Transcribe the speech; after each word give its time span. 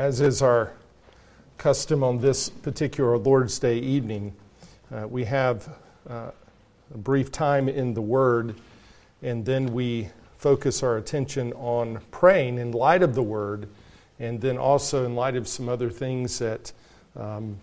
as 0.00 0.22
is 0.22 0.40
our 0.40 0.72
custom 1.58 2.02
on 2.02 2.18
this 2.18 2.48
particular 2.48 3.18
Lord's 3.18 3.58
Day 3.58 3.76
evening, 3.76 4.34
uh, 4.90 5.06
we 5.06 5.26
have 5.26 5.76
uh, 6.08 6.30
a 6.94 6.96
brief 6.96 7.30
time 7.30 7.68
in 7.68 7.92
the 7.92 8.00
Word, 8.00 8.54
and 9.20 9.44
then 9.44 9.74
we 9.74 10.08
focus 10.38 10.82
our 10.82 10.96
attention 10.96 11.52
on 11.52 12.00
praying 12.12 12.56
in 12.56 12.72
light 12.72 13.02
of 13.02 13.14
the 13.14 13.22
Word, 13.22 13.68
and 14.18 14.40
then 14.40 14.56
also 14.56 15.04
in 15.04 15.14
light 15.14 15.36
of 15.36 15.46
some 15.46 15.68
other 15.68 15.90
things 15.90 16.38
that 16.38 16.72
um, 17.14 17.58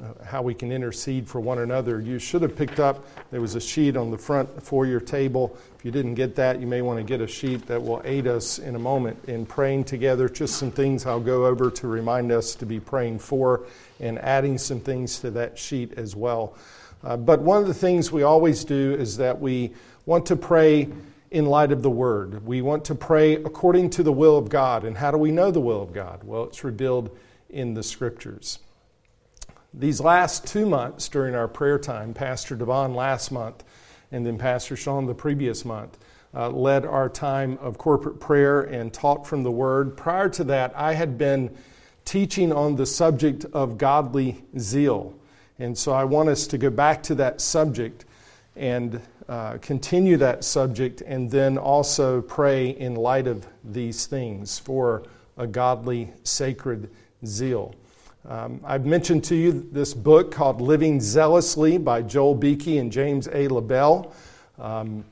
uh, 0.00 0.24
how 0.24 0.42
we 0.42 0.54
can 0.54 0.70
intercede 0.70 1.28
for 1.28 1.40
one 1.40 1.58
another. 1.58 2.00
You 2.00 2.18
should 2.18 2.42
have 2.42 2.56
picked 2.56 2.78
up, 2.78 3.04
there 3.30 3.40
was 3.40 3.56
a 3.56 3.60
sheet 3.60 3.96
on 3.96 4.10
the 4.10 4.18
front 4.18 4.62
for 4.62 4.86
your 4.86 5.00
table. 5.00 5.56
If 5.76 5.84
you 5.84 5.90
didn't 5.90 6.14
get 6.14 6.36
that, 6.36 6.60
you 6.60 6.66
may 6.66 6.82
want 6.82 6.98
to 6.98 7.02
get 7.02 7.20
a 7.20 7.26
sheet 7.26 7.66
that 7.66 7.82
will 7.82 8.00
aid 8.04 8.26
us 8.28 8.60
in 8.60 8.76
a 8.76 8.78
moment 8.78 9.18
in 9.26 9.44
praying 9.44 9.84
together. 9.84 10.28
Just 10.28 10.56
some 10.56 10.70
things 10.70 11.04
I'll 11.04 11.20
go 11.20 11.46
over 11.46 11.70
to 11.70 11.88
remind 11.88 12.30
us 12.30 12.54
to 12.56 12.66
be 12.66 12.78
praying 12.78 13.18
for 13.18 13.62
and 13.98 14.18
adding 14.20 14.56
some 14.56 14.80
things 14.80 15.18
to 15.20 15.30
that 15.32 15.58
sheet 15.58 15.94
as 15.98 16.14
well. 16.14 16.56
Uh, 17.02 17.16
but 17.16 17.40
one 17.40 17.60
of 17.60 17.66
the 17.66 17.74
things 17.74 18.12
we 18.12 18.22
always 18.22 18.64
do 18.64 18.94
is 18.94 19.16
that 19.16 19.40
we 19.40 19.72
want 20.06 20.26
to 20.26 20.36
pray 20.36 20.88
in 21.32 21.46
light 21.46 21.72
of 21.72 21.82
the 21.82 21.90
Word. 21.90 22.46
We 22.46 22.62
want 22.62 22.84
to 22.84 22.94
pray 22.94 23.34
according 23.34 23.90
to 23.90 24.02
the 24.02 24.12
will 24.12 24.36
of 24.36 24.48
God. 24.48 24.84
And 24.84 24.96
how 24.96 25.10
do 25.10 25.18
we 25.18 25.32
know 25.32 25.50
the 25.50 25.60
will 25.60 25.82
of 25.82 25.92
God? 25.92 26.22
Well, 26.22 26.44
it's 26.44 26.62
revealed 26.62 27.16
in 27.50 27.74
the 27.74 27.82
Scriptures. 27.82 28.60
These 29.74 30.00
last 30.00 30.46
two 30.46 30.66
months 30.66 31.08
during 31.08 31.34
our 31.34 31.48
prayer 31.48 31.78
time, 31.78 32.12
Pastor 32.12 32.54
Devon 32.54 32.94
last 32.94 33.32
month 33.32 33.64
and 34.12 34.26
then 34.26 34.38
Pastor 34.38 34.76
Sean 34.76 35.06
the 35.06 35.14
previous 35.14 35.64
month, 35.64 35.98
uh, 36.34 36.50
led 36.50 36.84
our 36.84 37.08
time 37.08 37.58
of 37.60 37.78
corporate 37.78 38.20
prayer 38.20 38.60
and 38.60 38.92
taught 38.92 39.26
from 39.26 39.42
the 39.42 39.50
Word. 39.50 39.96
Prior 39.96 40.28
to 40.30 40.44
that, 40.44 40.72
I 40.76 40.92
had 40.92 41.18
been 41.18 41.56
teaching 42.04 42.52
on 42.52 42.76
the 42.76 42.86
subject 42.86 43.46
of 43.52 43.78
godly 43.78 44.44
zeal. 44.58 45.14
And 45.58 45.76
so 45.76 45.92
I 45.92 46.04
want 46.04 46.28
us 46.28 46.46
to 46.48 46.58
go 46.58 46.70
back 46.70 47.02
to 47.04 47.14
that 47.16 47.40
subject 47.40 48.04
and 48.56 49.00
uh, 49.28 49.58
continue 49.58 50.16
that 50.18 50.44
subject 50.44 51.00
and 51.00 51.30
then 51.30 51.56
also 51.56 52.20
pray 52.20 52.70
in 52.70 52.94
light 52.94 53.26
of 53.26 53.46
these 53.64 54.06
things 54.06 54.58
for 54.58 55.04
a 55.38 55.46
godly, 55.46 56.12
sacred 56.24 56.90
zeal. 57.24 57.74
Um, 58.24 58.60
I've 58.64 58.86
mentioned 58.86 59.24
to 59.24 59.34
you 59.34 59.68
this 59.72 59.94
book 59.94 60.30
called 60.30 60.60
Living 60.60 61.00
Zealously 61.00 61.76
by 61.76 62.02
Joel 62.02 62.36
Beeke 62.36 62.78
and 62.78 62.92
James 62.92 63.26
A. 63.26 63.48
LaBelle. 63.48 64.14
Um, 64.60 65.04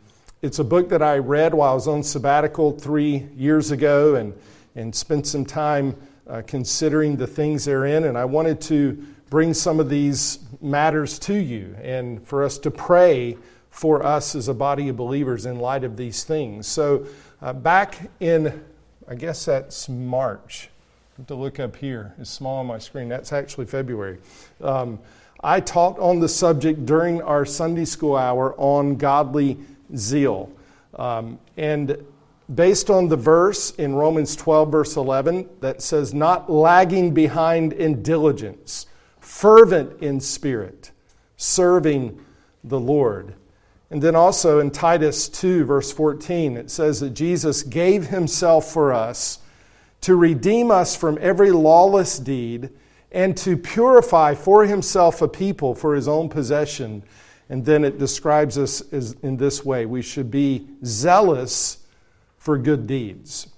it's 0.43 0.61
a 0.61 0.65
book 0.65 0.89
that 0.91 1.03
I 1.03 1.19
read 1.19 1.53
while 1.53 1.73
I 1.73 1.75
was 1.75 1.89
on 1.89 2.05
sabbatical 2.05 2.71
three 2.71 3.27
years 3.37 3.73
ago 3.73 4.15
and, 4.15 4.33
and 4.77 4.95
spent 4.95 5.27
some 5.27 5.45
time 5.45 5.97
uh, 6.29 6.43
considering 6.47 7.17
the 7.17 7.27
things 7.27 7.65
therein. 7.65 8.05
And 8.05 8.17
I 8.17 8.25
wanted 8.27 8.61
to 8.63 9.05
bring 9.29 9.55
some 9.55 9.81
of 9.81 9.89
these 9.91 10.39
matters 10.61 11.19
to 11.21 11.35
you 11.35 11.75
and 11.83 12.25
for 12.25 12.45
us 12.45 12.59
to 12.59 12.71
pray 12.71 13.37
for 13.71 14.07
us 14.07 14.37
as 14.37 14.47
a 14.47 14.55
body 14.55 14.89
of 14.89 14.97
believers 14.97 15.47
in 15.47 15.59
light 15.59 15.83
of 15.83 15.97
these 15.97 16.23
things. 16.23 16.69
So, 16.69 17.07
uh, 17.43 17.55
back 17.55 18.09
in, 18.21 18.65
I 19.09 19.17
guess 19.17 19.47
that's 19.47 19.89
March 19.89 20.70
to 21.27 21.35
look 21.35 21.61
up 21.61 21.77
here. 21.77 22.15
It's 22.19 22.31
small 22.31 22.59
on 22.59 22.67
my 22.67 22.79
screen. 22.79 23.09
That's 23.09 23.33
actually 23.33 23.67
February. 23.67 24.19
Um, 24.61 24.99
I 25.43 25.61
taught 25.61 25.99
on 25.99 26.21
the 26.21 26.29
subject 26.29 26.87
during 26.87 27.23
our 27.23 27.45
Sunday 27.45 27.85
school 27.85 28.17
hour 28.17 28.55
on 28.59 28.97
godly 28.97 29.59
zeal. 29.97 30.53
Um, 30.97 31.39
and 31.57 32.05
based 32.55 32.91
on 32.91 33.09
the 33.09 33.17
verse 33.17 33.71
in 33.73 33.95
Romans 33.95 34.37
12, 34.37 34.71
verse 34.71 34.97
11, 34.97 35.49
that 35.61 35.83
says, 35.83 36.13
Not 36.13 36.51
lagging 36.51 37.15
behind 37.15 37.73
in 37.73 38.03
diligence, 38.03 38.87
fervent 39.21 40.03
in 40.03 40.21
spirit, 40.21 40.91
serving 41.37 42.21
the 42.65 42.81
Lord. 42.81 43.35
And 43.91 44.03
then 44.03 44.15
also 44.15 44.61
in 44.61 44.71
Titus 44.71 45.29
2, 45.29 45.65
verse 45.65 45.91
14, 45.91 46.57
it 46.57 46.71
says 46.71 47.01
that 47.01 47.11
Jesus 47.11 47.63
gave 47.63 48.07
himself 48.09 48.71
for 48.71 48.93
us 48.93 49.41
to 50.03 50.17
redeem 50.17 50.71
us 50.71 50.97
from 50.97 51.19
every 51.21 51.51
lawless 51.51 52.19
deed, 52.19 52.71
and 53.13 53.37
to 53.37 53.57
purify 53.57 54.35
for 54.35 54.65
himself 54.65 55.21
a 55.21 55.29
people 55.29 55.75
for 55.75 55.95
his 55.95 56.07
own 56.07 56.29
possession. 56.29 57.03
And 57.49 57.65
then 57.65 57.85
it 57.85 57.99
describes 57.99 58.57
us 58.57 58.81
as, 58.93 59.17
in 59.23 59.37
this 59.37 59.65
way 59.65 59.85
we 59.85 60.03
should 60.03 60.31
be 60.31 60.69
zealous 60.85 61.79
for 62.39 62.57
good 62.57 62.87
deeds. 62.87 63.49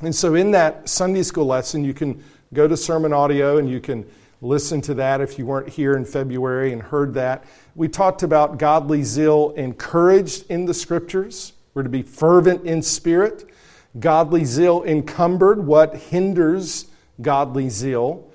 And 0.00 0.14
so, 0.14 0.36
in 0.36 0.52
that 0.52 0.88
Sunday 0.88 1.24
school 1.24 1.46
lesson, 1.46 1.84
you 1.84 1.92
can 1.92 2.22
go 2.54 2.68
to 2.68 2.76
sermon 2.76 3.12
audio 3.12 3.58
and 3.58 3.68
you 3.68 3.80
can 3.80 4.08
listen 4.40 4.80
to 4.80 4.94
that 4.94 5.20
if 5.20 5.38
you 5.38 5.46
weren't 5.46 5.68
here 5.68 5.96
in 5.96 6.04
February 6.04 6.72
and 6.72 6.80
heard 6.80 7.14
that. 7.14 7.44
We 7.74 7.88
talked 7.88 8.22
about 8.22 8.58
godly 8.58 9.02
zeal 9.02 9.50
encouraged 9.56 10.48
in 10.48 10.64
the 10.64 10.74
scriptures. 10.74 11.52
We're 11.74 11.82
to 11.82 11.88
be 11.88 12.02
fervent 12.02 12.64
in 12.64 12.82
spirit. 12.82 13.50
Godly 13.98 14.44
zeal 14.44 14.82
encumbered, 14.84 15.66
what 15.66 15.94
hinders 15.94 16.86
godly 17.20 17.68
zeal. 17.68 18.30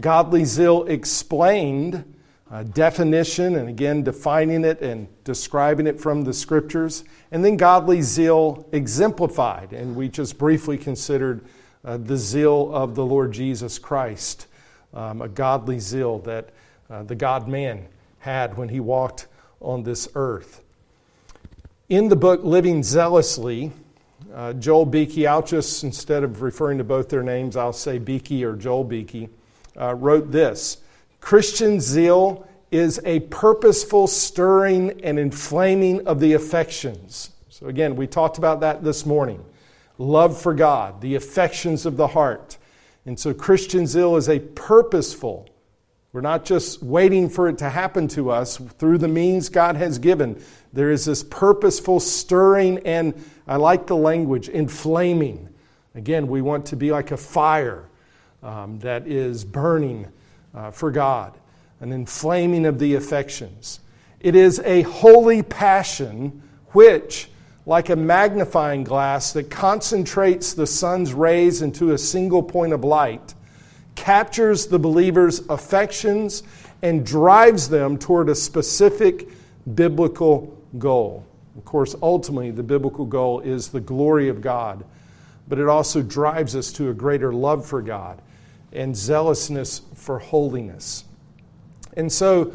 Godly 0.00 0.44
zeal 0.44 0.84
explained, 0.84 2.14
uh, 2.50 2.62
definition, 2.62 3.56
and 3.56 3.68
again 3.68 4.02
defining 4.02 4.64
it 4.64 4.80
and 4.80 5.08
describing 5.24 5.86
it 5.86 6.00
from 6.00 6.22
the 6.22 6.32
scriptures. 6.32 7.04
And 7.32 7.44
then 7.44 7.56
godly 7.56 8.02
zeal 8.02 8.68
exemplified, 8.72 9.72
and 9.72 9.96
we 9.96 10.08
just 10.08 10.38
briefly 10.38 10.78
considered 10.78 11.44
uh, 11.84 11.96
the 11.96 12.16
zeal 12.16 12.74
of 12.74 12.94
the 12.94 13.04
Lord 13.04 13.32
Jesus 13.32 13.78
Christ, 13.78 14.46
um, 14.94 15.22
a 15.22 15.28
godly 15.28 15.78
zeal 15.78 16.18
that 16.20 16.50
uh, 16.90 17.02
the 17.02 17.14
God 17.14 17.48
man 17.48 17.86
had 18.20 18.56
when 18.56 18.68
he 18.68 18.80
walked 18.80 19.26
on 19.60 19.82
this 19.82 20.08
earth. 20.14 20.62
In 21.88 22.08
the 22.08 22.16
book 22.16 22.44
Living 22.44 22.82
Zealously, 22.82 23.72
uh, 24.34 24.52
Joel 24.54 24.86
Beeke, 24.86 25.26
I'll 25.26 25.42
just, 25.42 25.84
instead 25.84 26.22
of 26.22 26.42
referring 26.42 26.78
to 26.78 26.84
both 26.84 27.08
their 27.08 27.22
names, 27.22 27.56
I'll 27.56 27.72
say 27.72 27.98
Beeke 27.98 28.42
or 28.42 28.56
Joel 28.56 28.84
Beeke, 28.84 29.30
uh, 29.78 29.94
wrote 29.94 30.30
this 30.30 30.78
Christian 31.20 31.80
zeal 31.80 32.46
is 32.70 33.00
a 33.04 33.20
purposeful 33.20 34.06
stirring 34.06 35.00
and 35.02 35.18
inflaming 35.18 36.06
of 36.06 36.20
the 36.20 36.34
affections. 36.34 37.30
So, 37.48 37.66
again, 37.66 37.96
we 37.96 38.06
talked 38.06 38.38
about 38.38 38.60
that 38.60 38.84
this 38.84 39.06
morning. 39.06 39.44
Love 39.96 40.40
for 40.40 40.54
God, 40.54 41.00
the 41.00 41.14
affections 41.14 41.86
of 41.86 41.96
the 41.96 42.08
heart. 42.08 42.56
And 43.06 43.18
so, 43.18 43.32
Christian 43.32 43.86
zeal 43.86 44.16
is 44.16 44.28
a 44.28 44.38
purposeful, 44.38 45.47
we're 46.12 46.22
not 46.22 46.44
just 46.44 46.82
waiting 46.82 47.28
for 47.28 47.48
it 47.48 47.58
to 47.58 47.68
happen 47.68 48.08
to 48.08 48.30
us 48.30 48.56
through 48.56 48.98
the 48.98 49.08
means 49.08 49.48
God 49.50 49.76
has 49.76 49.98
given. 49.98 50.42
There 50.72 50.90
is 50.90 51.04
this 51.04 51.22
purposeful 51.22 52.00
stirring, 52.00 52.78
and 52.86 53.14
I 53.46 53.56
like 53.56 53.86
the 53.86 53.96
language, 53.96 54.48
inflaming. 54.48 55.48
Again, 55.94 56.26
we 56.28 56.40
want 56.40 56.66
to 56.66 56.76
be 56.76 56.90
like 56.90 57.10
a 57.10 57.16
fire 57.16 57.84
um, 58.42 58.78
that 58.80 59.06
is 59.06 59.44
burning 59.44 60.06
uh, 60.54 60.70
for 60.70 60.90
God, 60.90 61.36
an 61.80 61.92
inflaming 61.92 62.64
of 62.64 62.78
the 62.78 62.94
affections. 62.94 63.80
It 64.20 64.34
is 64.34 64.60
a 64.60 64.82
holy 64.82 65.42
passion 65.42 66.42
which, 66.68 67.28
like 67.66 67.90
a 67.90 67.96
magnifying 67.96 68.82
glass 68.82 69.32
that 69.32 69.50
concentrates 69.50 70.54
the 70.54 70.66
sun's 70.66 71.12
rays 71.12 71.60
into 71.60 71.92
a 71.92 71.98
single 71.98 72.42
point 72.42 72.72
of 72.72 72.82
light, 72.82 73.34
captures 73.98 74.68
the 74.68 74.78
believer's 74.78 75.40
affections 75.48 76.44
and 76.82 77.04
drives 77.04 77.68
them 77.68 77.98
toward 77.98 78.28
a 78.28 78.34
specific 78.34 79.28
biblical 79.74 80.56
goal. 80.78 81.26
Of 81.56 81.64
course, 81.64 81.96
ultimately, 82.00 82.52
the 82.52 82.62
biblical 82.62 83.04
goal 83.04 83.40
is 83.40 83.70
the 83.70 83.80
glory 83.80 84.28
of 84.28 84.40
God, 84.40 84.84
but 85.48 85.58
it 85.58 85.66
also 85.66 86.00
drives 86.00 86.54
us 86.54 86.70
to 86.74 86.90
a 86.90 86.94
greater 86.94 87.32
love 87.32 87.66
for 87.66 87.82
God 87.82 88.22
and 88.72 88.96
zealousness 88.96 89.82
for 89.96 90.20
holiness. 90.20 91.02
And 91.96 92.12
so 92.12 92.52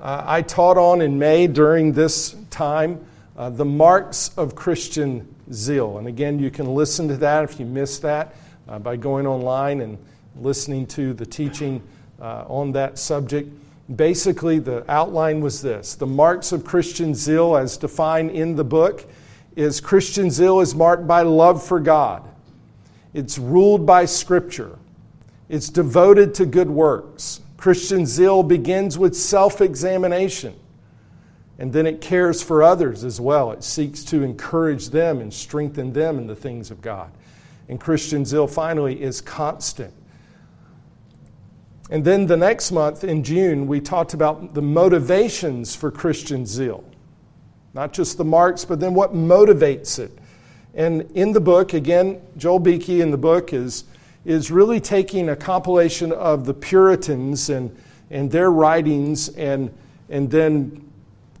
uh, 0.00 0.24
I 0.26 0.42
taught 0.42 0.76
on 0.76 1.02
in 1.02 1.20
May 1.20 1.46
during 1.46 1.92
this 1.92 2.34
time 2.50 3.06
uh, 3.36 3.50
the 3.50 3.64
marks 3.64 4.32
of 4.36 4.56
Christian 4.56 5.32
zeal. 5.52 5.98
And 5.98 6.08
again, 6.08 6.40
you 6.40 6.50
can 6.50 6.74
listen 6.74 7.06
to 7.08 7.16
that 7.18 7.44
if 7.44 7.60
you 7.60 7.66
missed 7.66 8.02
that 8.02 8.34
uh, 8.68 8.80
by 8.80 8.96
going 8.96 9.28
online 9.28 9.82
and 9.82 9.96
listening 10.36 10.86
to 10.88 11.12
the 11.12 11.26
teaching 11.26 11.82
uh, 12.20 12.44
on 12.48 12.72
that 12.72 12.98
subject. 12.98 13.52
Basically, 13.94 14.58
the 14.58 14.84
outline 14.90 15.40
was 15.40 15.62
this 15.62 15.94
The 15.94 16.06
marks 16.06 16.52
of 16.52 16.64
Christian 16.64 17.14
zeal, 17.14 17.56
as 17.56 17.76
defined 17.76 18.30
in 18.30 18.56
the 18.56 18.64
book, 18.64 19.08
is 19.56 19.80
Christian 19.80 20.30
zeal 20.30 20.60
is 20.60 20.74
marked 20.74 21.06
by 21.06 21.22
love 21.22 21.64
for 21.64 21.80
God, 21.80 22.28
it's 23.12 23.38
ruled 23.38 23.84
by 23.84 24.04
Scripture, 24.04 24.78
it's 25.48 25.68
devoted 25.68 26.34
to 26.34 26.46
good 26.46 26.70
works. 26.70 27.40
Christian 27.56 28.06
zeal 28.06 28.42
begins 28.42 28.96
with 28.96 29.14
self 29.14 29.60
examination. 29.60 30.54
And 31.58 31.74
then 31.74 31.86
it 31.86 32.00
cares 32.00 32.42
for 32.42 32.62
others 32.62 33.04
as 33.04 33.20
well. 33.20 33.52
It 33.52 33.62
seeks 33.62 34.02
to 34.04 34.22
encourage 34.22 34.88
them 34.88 35.20
and 35.20 35.32
strengthen 35.32 35.92
them 35.92 36.16
in 36.16 36.26
the 36.26 36.34
things 36.34 36.70
of 36.70 36.80
God. 36.80 37.12
And 37.68 37.78
Christian 37.78 38.24
zeal, 38.24 38.46
finally, 38.46 39.02
is 39.02 39.20
constant. 39.20 39.92
And 41.90 42.04
then 42.04 42.26
the 42.26 42.36
next 42.36 42.70
month 42.70 43.02
in 43.02 43.24
June, 43.24 43.66
we 43.66 43.80
talked 43.80 44.14
about 44.14 44.54
the 44.54 44.62
motivations 44.62 45.74
for 45.74 45.90
Christian 45.90 46.46
zeal. 46.46 46.84
Not 47.74 47.92
just 47.92 48.16
the 48.16 48.24
marks, 48.24 48.64
but 48.64 48.78
then 48.78 48.94
what 48.94 49.12
motivates 49.12 49.98
it. 49.98 50.16
And 50.72 51.02
in 51.16 51.32
the 51.32 51.40
book, 51.40 51.74
again, 51.74 52.22
Joel 52.36 52.60
Beeke 52.60 53.00
in 53.00 53.10
the 53.10 53.18
book 53.18 53.52
is, 53.52 53.84
is 54.24 54.52
really 54.52 54.80
taking 54.80 55.28
a 55.30 55.36
compilation 55.36 56.12
of 56.12 56.46
the 56.46 56.54
Puritans 56.54 57.50
and, 57.50 57.76
and 58.10 58.30
their 58.30 58.52
writings 58.52 59.28
and, 59.30 59.74
and 60.08 60.30
then 60.30 60.88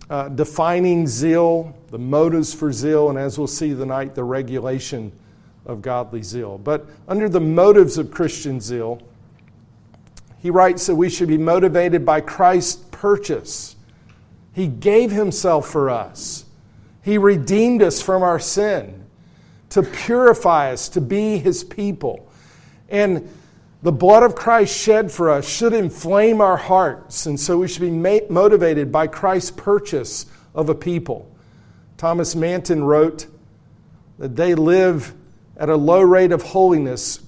uh, 0.08 0.28
defining 0.30 1.06
zeal, 1.06 1.76
the 1.90 1.98
motives 1.98 2.52
for 2.52 2.72
zeal, 2.72 3.10
and 3.10 3.18
as 3.18 3.38
we'll 3.38 3.46
see 3.46 3.70
tonight, 3.70 4.16
the 4.16 4.24
regulation 4.24 5.12
of 5.66 5.80
godly 5.80 6.22
zeal. 6.22 6.58
But 6.58 6.86
under 7.06 7.28
the 7.28 7.40
motives 7.40 7.98
of 7.98 8.10
Christian 8.10 8.60
zeal, 8.60 9.00
he 10.40 10.50
writes 10.50 10.86
that 10.86 10.96
we 10.96 11.10
should 11.10 11.28
be 11.28 11.38
motivated 11.38 12.04
by 12.04 12.20
Christ's 12.20 12.82
purchase. 12.90 13.76
He 14.52 14.66
gave 14.66 15.10
himself 15.10 15.68
for 15.68 15.90
us, 15.90 16.44
He 17.02 17.18
redeemed 17.18 17.82
us 17.82 18.02
from 18.02 18.22
our 18.22 18.40
sin 18.40 19.04
to 19.70 19.82
purify 19.82 20.72
us, 20.72 20.88
to 20.90 21.00
be 21.00 21.38
His 21.38 21.64
people. 21.64 22.28
And 22.88 23.28
the 23.82 23.92
blood 23.92 24.22
of 24.22 24.34
Christ 24.34 24.76
shed 24.76 25.10
for 25.10 25.30
us 25.30 25.48
should 25.48 25.72
inflame 25.72 26.40
our 26.40 26.56
hearts, 26.56 27.26
and 27.26 27.38
so 27.38 27.58
we 27.58 27.68
should 27.68 27.82
be 27.82 28.20
motivated 28.28 28.92
by 28.92 29.06
Christ's 29.06 29.52
purchase 29.52 30.26
of 30.54 30.68
a 30.68 30.74
people. 30.74 31.30
Thomas 31.96 32.34
Manton 32.34 32.84
wrote 32.84 33.26
that 34.18 34.36
they 34.36 34.54
live 34.54 35.14
at 35.56 35.68
a 35.68 35.76
low 35.76 36.00
rate 36.00 36.32
of 36.32 36.42
holiness, 36.42 37.20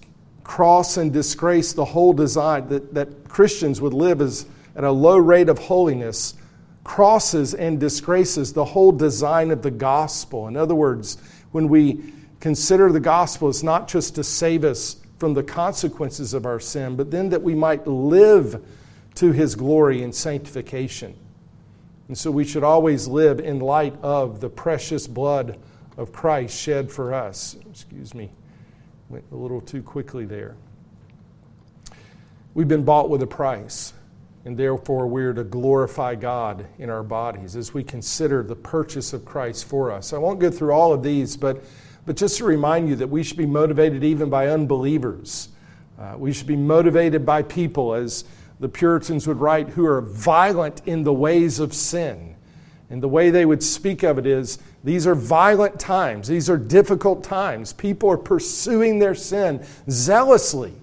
cross 0.45 0.97
and 0.97 1.13
disgrace 1.13 1.73
the 1.73 1.85
whole 1.85 2.13
design, 2.13 2.69
that, 2.69 2.95
that 2.95 3.29
Christians 3.29 3.81
would 3.81 3.95
live 3.95 4.21
as, 4.21 4.47
at 4.77 4.85
a 4.85 4.91
low 4.91 5.17
rate 5.17 5.49
of 5.49 5.59
holiness, 5.59 6.35
crosses 6.85 7.55
and 7.55 7.79
disgraces 7.79 8.53
the 8.53 8.65
whole 8.65 8.93
design 8.93 9.51
of 9.51 9.63
the 9.63 9.71
gospel. 9.71 10.49
In 10.49 10.57
other 10.57 10.75
words, 10.75 11.19
when 11.53 11.69
we 11.69 12.13
consider 12.41 12.91
the 12.91 13.01
gospel, 13.01 13.49
it's 13.49 13.63
not 13.63 13.89
just 13.89 14.17
to 14.17 14.25
save 14.25 14.65
us 14.65 14.97
from 15.19 15.35
the 15.35 15.43
consequences 15.43 16.35
of 16.35 16.45
our 16.45 16.59
sin, 16.59 16.97
but 16.97 17.11
then 17.11 17.29
that 17.29 17.43
we 17.43 17.55
might 17.55 17.87
live 17.87 18.61
to 19.15 19.31
his 19.31 19.55
glory 19.55 20.03
and 20.03 20.13
sanctification. 20.13 21.17
And 22.09 22.19
so 22.19 22.31
we 22.31 22.45
should 22.45 22.65
always 22.65 23.07
live 23.07 23.39
in 23.39 23.61
light 23.61 23.95
of 24.03 24.41
the 24.41 24.49
precious 24.49 25.07
blood 25.07 25.59
of 25.97 26.13
Christ 26.13 26.59
shed 26.59 26.91
for 26.91 27.15
us. 27.15 27.57
Excuse 27.71 28.15
me, 28.15 28.31
went 29.09 29.25
a 29.33 29.37
little 29.37 29.61
too 29.61 29.83
quickly 29.83 30.25
there. 30.25 30.57
We've 32.55 32.69
been 32.69 32.85
bought 32.85 33.11
with 33.11 33.23
a 33.23 33.27
price, 33.27 33.93
and 34.45 34.57
therefore 34.57 35.07
we're 35.07 35.33
to 35.33 35.45
glorify 35.45 36.15
God 36.15 36.67
in 36.79 36.91
our 36.91 37.03
bodies 37.03 37.57
as 37.57 37.73
we 37.73 37.83
consider 37.83 38.43
the 38.43 38.57
purchase 38.57 39.13
of 39.13 39.25
Christ 39.25 39.65
for 39.65 39.91
us. 39.91 40.13
I 40.13 40.19
won't 40.19 40.39
go 40.41 40.51
through 40.51 40.73
all 40.73 40.93
of 40.93 41.03
these, 41.03 41.37
but 41.37 41.63
but 42.05 42.17
just 42.17 42.39
to 42.39 42.45
remind 42.45 42.89
you 42.89 42.97
that 42.97 43.09
we 43.09 43.23
should 43.23 43.37
be 43.37 43.47
motivated 43.47 44.03
even 44.03 44.29
by 44.29 44.49
unbelievers. 44.49 45.49
Uh, 45.99 46.15
we 46.19 46.33
should 46.33 46.47
be 46.49 46.57
motivated 46.57 47.25
by 47.25 47.43
people, 47.43 47.95
as 47.95 48.25
the 48.59 48.69
Puritans 48.69 49.27
would 49.29 49.41
write, 49.41 49.69
who 49.71 49.87
are 49.87 50.01
violent 50.01 50.83
in 50.85 51.05
the 51.05 51.13
ways 51.13 51.61
of 51.61 51.73
sin. 51.73 52.35
And 52.91 53.03
the 53.03 53.09
way 53.09 53.31
they 53.31 53.47
would 53.47 53.63
speak 53.63 54.03
of 54.03 54.19
it 54.19 54.27
is 54.27 54.59
these 54.85 55.07
are 55.07 55.15
violent 55.15 55.79
times, 55.79 56.27
these 56.27 56.51
are 56.51 56.57
difficult 56.57 57.23
times. 57.23 57.73
People 57.73 58.11
are 58.11 58.17
pursuing 58.17 58.99
their 58.99 59.15
sin 59.15 59.65
zealously. 59.89 60.75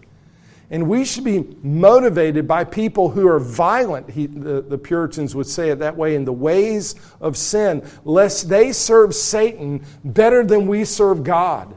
And 0.72 0.88
we 0.88 1.04
should 1.04 1.24
be 1.24 1.58
motivated 1.64 2.48
by 2.48 2.64
people 2.64 3.10
who 3.10 3.28
are 3.28 3.40
violent, 3.40 4.10
he, 4.12 4.28
the, 4.28 4.62
the 4.62 4.78
Puritans 4.78 5.36
would 5.36 5.48
say 5.48 5.72
it 5.72 5.80
that 5.80 5.98
way, 5.98 6.16
in 6.16 6.26
the 6.26 6.34
ways 6.34 6.96
of 7.20 7.36
sin, 7.36 7.84
lest 8.06 8.50
they 8.50 8.72
serve 8.72 9.16
Satan 9.16 9.84
better 10.04 10.44
than 10.46 10.68
we 10.68 10.86
serve 10.86 11.24
God. 11.24 11.76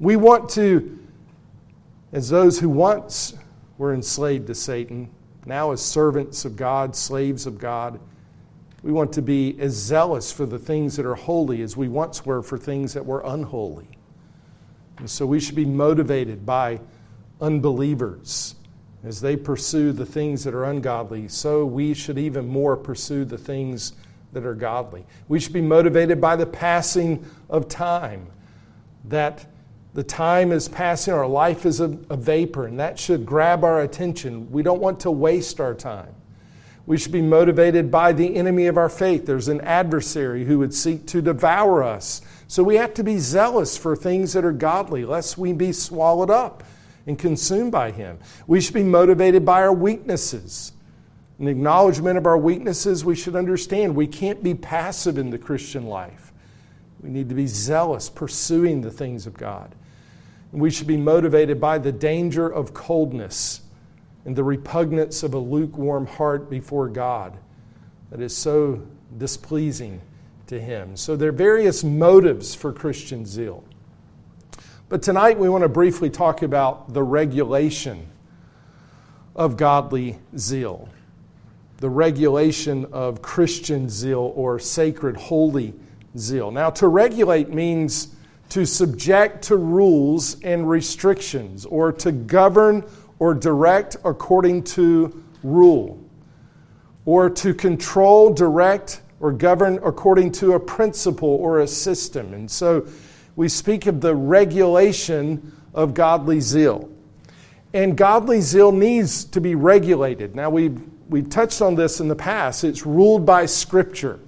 We 0.00 0.16
want 0.16 0.50
to, 0.50 0.98
as 2.12 2.28
those 2.28 2.58
who 2.58 2.68
once 2.68 3.34
were 3.78 3.94
enslaved 3.94 4.48
to 4.48 4.54
Satan, 4.54 5.08
now 5.46 5.70
as 5.70 5.80
servants 5.80 6.44
of 6.44 6.56
God, 6.56 6.96
slaves 6.96 7.46
of 7.46 7.58
God, 7.58 8.00
we 8.82 8.92
want 8.92 9.12
to 9.12 9.22
be 9.22 9.56
as 9.60 9.74
zealous 9.74 10.32
for 10.32 10.46
the 10.46 10.58
things 10.58 10.96
that 10.96 11.04
are 11.04 11.14
holy 11.14 11.62
as 11.62 11.76
we 11.76 11.88
once 11.88 12.24
were 12.24 12.42
for 12.42 12.56
things 12.56 12.94
that 12.94 13.04
were 13.04 13.22
unholy. 13.24 13.88
And 14.98 15.08
so 15.08 15.26
we 15.26 15.40
should 15.40 15.54
be 15.54 15.64
motivated 15.66 16.46
by 16.46 16.80
unbelievers 17.40 18.54
as 19.04 19.20
they 19.20 19.36
pursue 19.36 19.92
the 19.92 20.04
things 20.04 20.44
that 20.44 20.54
are 20.54 20.64
ungodly, 20.64 21.28
so 21.28 21.64
we 21.64 21.94
should 21.94 22.18
even 22.18 22.46
more 22.46 22.76
pursue 22.76 23.24
the 23.24 23.38
things 23.38 23.94
that 24.32 24.44
are 24.44 24.54
godly. 24.54 25.06
We 25.28 25.40
should 25.40 25.54
be 25.54 25.62
motivated 25.62 26.20
by 26.20 26.36
the 26.36 26.46
passing 26.46 27.24
of 27.48 27.68
time, 27.68 28.26
that 29.06 29.46
the 29.94 30.02
time 30.02 30.52
is 30.52 30.68
passing, 30.68 31.14
our 31.14 31.26
life 31.26 31.66
is 31.66 31.80
a, 31.80 31.98
a, 32.10 32.16
vapor, 32.16 32.66
and 32.66 32.78
that 32.78 32.98
should 32.98 33.26
grab 33.26 33.64
our 33.64 33.80
attention. 33.80 34.50
We 34.52 34.62
don't 34.62 34.80
want 34.80 35.00
to 35.00 35.10
waste 35.10 35.60
our 35.60 35.74
time. 35.74 36.14
We 36.90 36.98
should 36.98 37.12
be 37.12 37.22
motivated 37.22 37.88
by 37.88 38.12
the 38.12 38.34
enemy 38.34 38.66
of 38.66 38.76
our 38.76 38.88
faith. 38.88 39.24
There's 39.24 39.46
an 39.46 39.60
adversary 39.60 40.44
who 40.44 40.58
would 40.58 40.74
seek 40.74 41.06
to 41.06 41.22
devour 41.22 41.84
us. 41.84 42.20
So 42.48 42.64
we 42.64 42.74
have 42.78 42.94
to 42.94 43.04
be 43.04 43.18
zealous 43.18 43.78
for 43.78 43.94
things 43.94 44.32
that 44.32 44.44
are 44.44 44.50
godly, 44.50 45.04
lest 45.04 45.38
we 45.38 45.52
be 45.52 45.70
swallowed 45.70 46.30
up 46.30 46.64
and 47.06 47.16
consumed 47.16 47.70
by 47.70 47.92
Him. 47.92 48.18
We 48.48 48.60
should 48.60 48.74
be 48.74 48.82
motivated 48.82 49.44
by 49.44 49.62
our 49.62 49.72
weaknesses. 49.72 50.72
In 51.38 51.46
acknowledgement 51.46 52.18
of 52.18 52.26
our 52.26 52.36
weaknesses, 52.36 53.04
we 53.04 53.14
should 53.14 53.36
understand 53.36 53.94
we 53.94 54.08
can't 54.08 54.42
be 54.42 54.54
passive 54.54 55.16
in 55.16 55.30
the 55.30 55.38
Christian 55.38 55.86
life. 55.86 56.32
We 57.00 57.10
need 57.10 57.28
to 57.28 57.36
be 57.36 57.46
zealous, 57.46 58.10
pursuing 58.10 58.80
the 58.80 58.90
things 58.90 59.28
of 59.28 59.34
God. 59.34 59.76
We 60.50 60.72
should 60.72 60.88
be 60.88 60.96
motivated 60.96 61.60
by 61.60 61.78
the 61.78 61.92
danger 61.92 62.48
of 62.52 62.74
coldness 62.74 63.60
and 64.24 64.36
the 64.36 64.44
repugnance 64.44 65.22
of 65.22 65.34
a 65.34 65.38
lukewarm 65.38 66.06
heart 66.06 66.50
before 66.50 66.88
God 66.88 67.36
that 68.10 68.20
is 68.20 68.36
so 68.36 68.86
displeasing 69.16 70.00
to 70.46 70.60
Him. 70.60 70.96
So 70.96 71.16
there 71.16 71.30
are 71.30 71.32
various 71.32 71.84
motives 71.84 72.54
for 72.54 72.72
Christian 72.72 73.24
zeal. 73.24 73.64
But 74.88 75.02
tonight 75.02 75.38
we 75.38 75.48
want 75.48 75.62
to 75.62 75.68
briefly 75.68 76.10
talk 76.10 76.42
about 76.42 76.92
the 76.92 77.02
regulation 77.02 78.08
of 79.36 79.56
godly 79.56 80.18
zeal, 80.36 80.88
the 81.78 81.88
regulation 81.88 82.86
of 82.86 83.22
Christian 83.22 83.88
zeal 83.88 84.32
or 84.34 84.58
sacred, 84.58 85.16
holy 85.16 85.74
zeal. 86.18 86.50
Now, 86.50 86.70
to 86.70 86.88
regulate 86.88 87.50
means 87.50 88.14
to 88.50 88.66
subject 88.66 89.42
to 89.44 89.56
rules 89.56 90.40
and 90.42 90.68
restrictions, 90.68 91.64
or 91.64 91.92
to 91.92 92.10
govern 92.10 92.84
or 93.20 93.34
direct 93.34 93.96
according 94.04 94.64
to 94.64 95.22
rule, 95.44 96.02
or 97.04 97.30
to 97.30 97.54
control, 97.54 98.32
direct, 98.32 99.02
or 99.20 99.30
govern 99.30 99.78
according 99.84 100.32
to 100.32 100.54
a 100.54 100.60
principle 100.60 101.28
or 101.28 101.60
a 101.60 101.68
system. 101.68 102.34
And 102.34 102.50
so, 102.50 102.88
we 103.36 103.48
speak 103.48 103.86
of 103.86 104.00
the 104.00 104.14
regulation 104.14 105.56
of 105.72 105.94
godly 105.94 106.40
zeal. 106.40 106.90
And 107.72 107.96
godly 107.96 108.40
zeal 108.40 108.72
needs 108.72 109.24
to 109.26 109.40
be 109.40 109.54
regulated. 109.54 110.34
Now, 110.34 110.50
we've, 110.50 110.82
we've 111.08 111.30
touched 111.30 111.62
on 111.62 111.76
this 111.76 112.00
in 112.00 112.08
the 112.08 112.16
past. 112.16 112.64
It's 112.64 112.84
ruled 112.84 113.24
by 113.24 113.46
Scripture, 113.46 114.18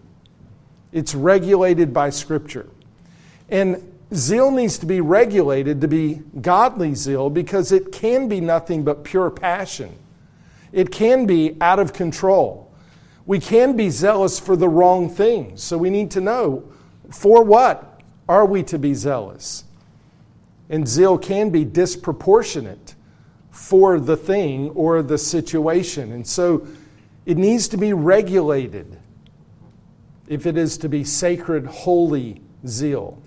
it's 0.92 1.14
regulated 1.14 1.92
by 1.92 2.11
Scripture. 2.11 2.68
And 3.49 3.91
zeal 4.14 4.50
needs 4.50 4.78
to 4.78 4.87
be 4.87 5.00
regulated 5.00 5.81
to 5.81 5.88
be 5.88 6.23
godly 6.40 6.95
zeal 6.95 7.31
because 7.31 7.73
it 7.73 7.92
can 7.92 8.28
be 8.28 8.40
nothing 8.40 8.85
but 8.85 9.04
pure 9.04 9.31
passion. 9.31 9.97
It 10.73 10.90
can 10.90 11.26
be 11.26 11.57
out 11.61 11.78
of 11.78 11.92
control. 11.92 12.73
We 13.26 13.38
can 13.38 13.76
be 13.76 13.90
zealous 13.90 14.40
for 14.40 14.57
the 14.57 14.69
wrong 14.69 15.09
things. 15.09 15.62
So 15.62 15.78
we 15.78 15.90
need 15.90 16.11
to 16.12 16.21
know 16.21 16.64
for 17.11 17.45
what 17.45 18.00
are 18.28 18.47
we 18.47 18.62
to 18.64 18.78
be 18.78 18.95
zealous? 18.95 19.64
And 20.69 20.88
zeal 20.88 21.19
can 21.19 21.50
be 21.50 21.64
disproportionate 21.64 22.95
for 23.50 24.00
the 24.00 24.16
thing 24.16 24.71
or 24.71 25.02
the 25.02 25.19
situation. 25.19 26.12
And 26.12 26.26
so 26.26 26.66
it 27.26 27.37
needs 27.37 27.69
to 27.69 27.76
be 27.76 27.92
regulated 27.92 28.99
if 30.26 30.47
it 30.47 30.57
is 30.57 30.78
to 30.78 30.88
be 30.88 31.04
sacred, 31.04 31.66
holy 31.66 32.40
zeal. 32.66 33.23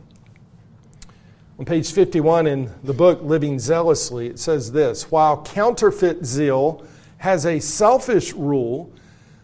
On 1.57 1.63
page 1.63 1.93
51 1.93 2.47
in 2.47 2.69
the 2.83 2.93
book 2.93 3.21
Living 3.21 3.59
Zealously, 3.59 4.27
it 4.27 4.39
says 4.39 4.73
this 4.73 5.09
While 5.09 5.41
counterfeit 5.41 6.25
zeal 6.25 6.85
has 7.19 7.45
a 7.45 7.61
selfish 7.61 8.33
rule, 8.33 8.91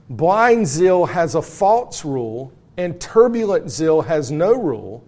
blind 0.10 0.68
zeal 0.68 1.06
has 1.06 1.36
a 1.36 1.42
false 1.42 2.04
rule, 2.04 2.52
and 2.76 3.00
turbulent 3.00 3.72
zeal 3.72 4.02
has 4.02 4.30
no 4.30 4.52
rule. 4.54 5.06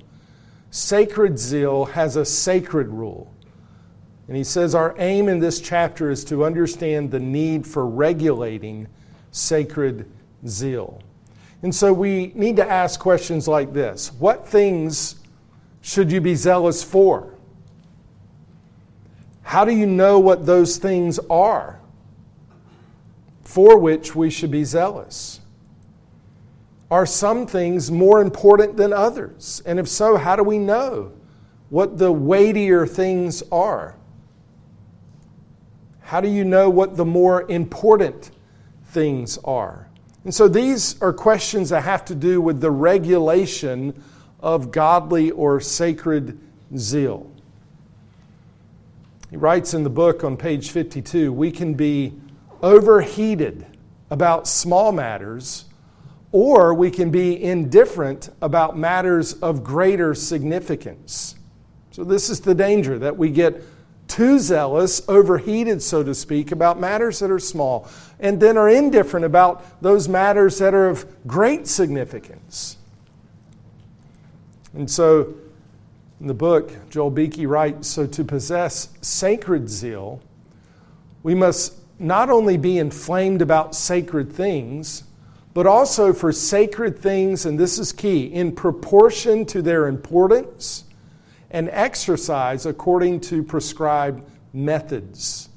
Sacred 0.72 1.38
zeal 1.38 1.84
has 1.86 2.16
a 2.16 2.24
sacred 2.24 2.88
rule. 2.88 3.34
And 4.30 4.38
he 4.38 4.46
says 4.46 4.74
our 4.74 4.96
aim 4.98 5.28
in 5.28 5.40
this 5.40 5.60
chapter 5.60 6.10
is 6.10 6.24
to 6.26 6.46
understand 6.46 7.12
the 7.12 7.20
need 7.20 7.68
for 7.68 7.86
regulating 7.86 8.88
sacred 9.32 10.10
zeal. 10.48 11.02
And 11.64 11.76
so 11.76 11.92
we 11.92 12.32
need 12.34 12.56
to 12.56 12.70
ask 12.70 12.98
questions 12.98 13.46
like 13.46 13.74
this 13.74 14.14
What 14.14 14.48
things 14.48 15.16
should 15.84 16.12
you 16.14 16.22
be 16.22 16.34
zealous 16.34 16.82
for? 16.82 17.36
How 19.44 19.66
do 19.66 19.74
you 19.74 19.86
know 19.86 20.18
what 20.18 20.46
those 20.46 20.78
things 20.78 21.20
are 21.30 21.80
for 23.44 23.78
which 23.78 24.16
we 24.16 24.32
should 24.32 24.50
be 24.50 24.64
zealous? 24.64 25.42
Are 26.90 27.06
some 27.06 27.46
things 27.46 27.92
more 27.92 28.22
important 28.22 28.78
than 28.78 28.94
others? 28.94 29.62
And 29.66 29.78
if 29.78 29.90
so, 29.90 30.16
how 30.16 30.38
do 30.38 30.44
we 30.44 30.58
know 30.58 31.12
what 31.70 31.98
the 31.98 32.12
weightier 32.14 32.88
things 32.88 33.44
are? 33.52 33.96
How 36.00 36.22
do 36.22 36.30
you 36.30 36.46
know 36.46 36.70
what 36.70 36.96
the 36.96 37.06
more 37.06 37.44
important 37.52 38.32
things 38.86 39.38
are? 39.44 39.90
And 40.24 40.34
so 40.34 40.48
these 40.48 41.00
are 41.02 41.12
questions 41.12 41.72
that 41.72 41.82
have 41.82 42.06
to 42.06 42.16
do 42.16 42.40
with 42.40 42.62
the 42.62 42.72
regulation 42.72 44.02
of 44.44 44.70
godly 44.72 45.32
or 45.32 45.60
sacred 45.60 46.38
zeal. 46.78 47.32
He 49.32 49.38
writes 49.38 49.74
in 49.74 49.84
the 49.84 49.90
book 49.90 50.24
on 50.24 50.38
page 50.38 50.70
52 50.70 51.34
we 51.34 51.50
can 51.50 51.74
be 51.74 52.14
overheated 52.62 53.66
about 54.12 54.48
small 54.48 54.92
matters, 54.92 55.66
or 56.32 56.74
we 56.74 56.92
can 56.92 57.10
be 57.10 57.42
indifferent 57.42 58.30
about 58.42 58.78
matters 58.78 59.34
of 59.34 59.64
greater 59.64 60.14
significance. 60.14 61.36
So, 61.92 62.04
this 62.04 62.30
is 62.30 62.42
the 62.42 62.54
danger 62.54 63.00
that 63.00 63.18
we 63.18 63.30
get 63.30 63.64
too 64.08 64.38
zealous, 64.38 65.02
overheated, 65.08 65.82
so 65.82 66.04
to 66.04 66.14
speak, 66.14 66.52
about 66.52 66.80
matters 66.80 67.20
that 67.20 67.32
are 67.32 67.40
small, 67.40 67.88
and 68.20 68.40
then 68.40 68.58
are 68.58 68.70
indifferent 68.70 69.26
about 69.26 69.82
those 69.82 70.08
matters 70.08 70.60
that 70.60 70.74
are 70.74 70.90
of 70.90 71.06
great 71.26 71.66
significance. 71.68 72.78
And 74.74 74.90
so, 74.90 75.34
in 76.20 76.28
the 76.28 76.34
book, 76.34 76.72
Joel 76.90 77.12
Beeke 77.12 77.48
writes 77.48 77.88
So 77.88 78.08
to 78.08 78.24
possess 78.24 78.90
sacred 79.02 79.70
zeal, 79.70 80.22
we 81.22 81.36
must 81.36 81.76
not 82.00 82.30
only 82.30 82.58
be 82.58 82.80
inflamed 82.80 83.42
about 83.42 83.76
sacred 83.76 84.34
things, 84.34 85.04
but 85.54 85.68
also 85.68 86.14
for 86.14 86.32
sacred 86.32 86.98
things, 86.98 87.46
and 87.46 87.60
this 87.60 87.78
is 87.78 87.92
key, 87.92 88.26
in 88.26 88.52
proportion 88.52 89.46
to 89.46 89.62
their 89.62 89.88
importance 89.88 90.86
and 91.52 91.70
exercise 91.70 92.66
according 92.66 93.20
to 93.20 93.44
prescribed 93.44 94.24
methods. 94.54 95.50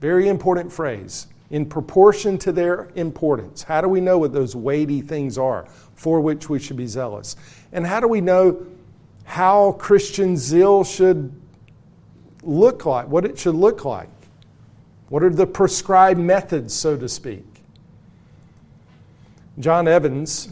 Very 0.00 0.28
important 0.28 0.72
phrase. 0.72 1.26
In 1.50 1.66
proportion 1.66 2.38
to 2.38 2.52
their 2.52 2.88
importance. 2.94 3.62
How 3.62 3.80
do 3.80 3.88
we 3.88 4.00
know 4.00 4.18
what 4.18 4.32
those 4.32 4.56
weighty 4.56 5.02
things 5.02 5.36
are 5.36 5.66
for 5.94 6.20
which 6.20 6.48
we 6.48 6.58
should 6.58 6.76
be 6.76 6.86
zealous? 6.86 7.36
And 7.72 7.86
how 7.86 8.00
do 8.00 8.08
we 8.08 8.20
know 8.20 8.66
how 9.24 9.72
Christian 9.72 10.36
zeal 10.36 10.84
should 10.84 11.32
look 12.42 12.84
like, 12.86 13.08
what 13.08 13.24
it 13.24 13.38
should 13.38 13.54
look 13.54 13.84
like. 13.84 14.08
What 15.08 15.22
are 15.22 15.30
the 15.30 15.46
prescribed 15.46 16.18
methods, 16.18 16.74
so 16.74 16.96
to 16.96 17.08
speak? 17.08 17.44
John 19.58 19.86
Evans, 19.86 20.48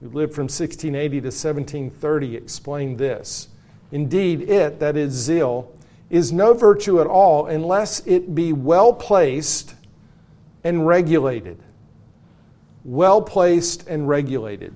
who 0.00 0.08
lived 0.08 0.34
from 0.34 0.44
1680 0.44 1.20
to 1.20 1.26
1730, 1.26 2.36
explained 2.36 2.98
this. 2.98 3.48
Indeed, 3.92 4.48
it, 4.48 4.80
that 4.80 4.96
is 4.96 5.12
zeal, 5.12 5.72
is 6.08 6.32
no 6.32 6.54
virtue 6.54 7.00
at 7.00 7.06
all 7.06 7.46
unless 7.46 8.00
it 8.06 8.34
be 8.34 8.52
well 8.52 8.92
placed 8.92 9.74
and 10.64 10.86
regulated. 10.86 11.62
Well 12.84 13.22
placed 13.22 13.86
and 13.88 14.08
regulated. 14.08 14.74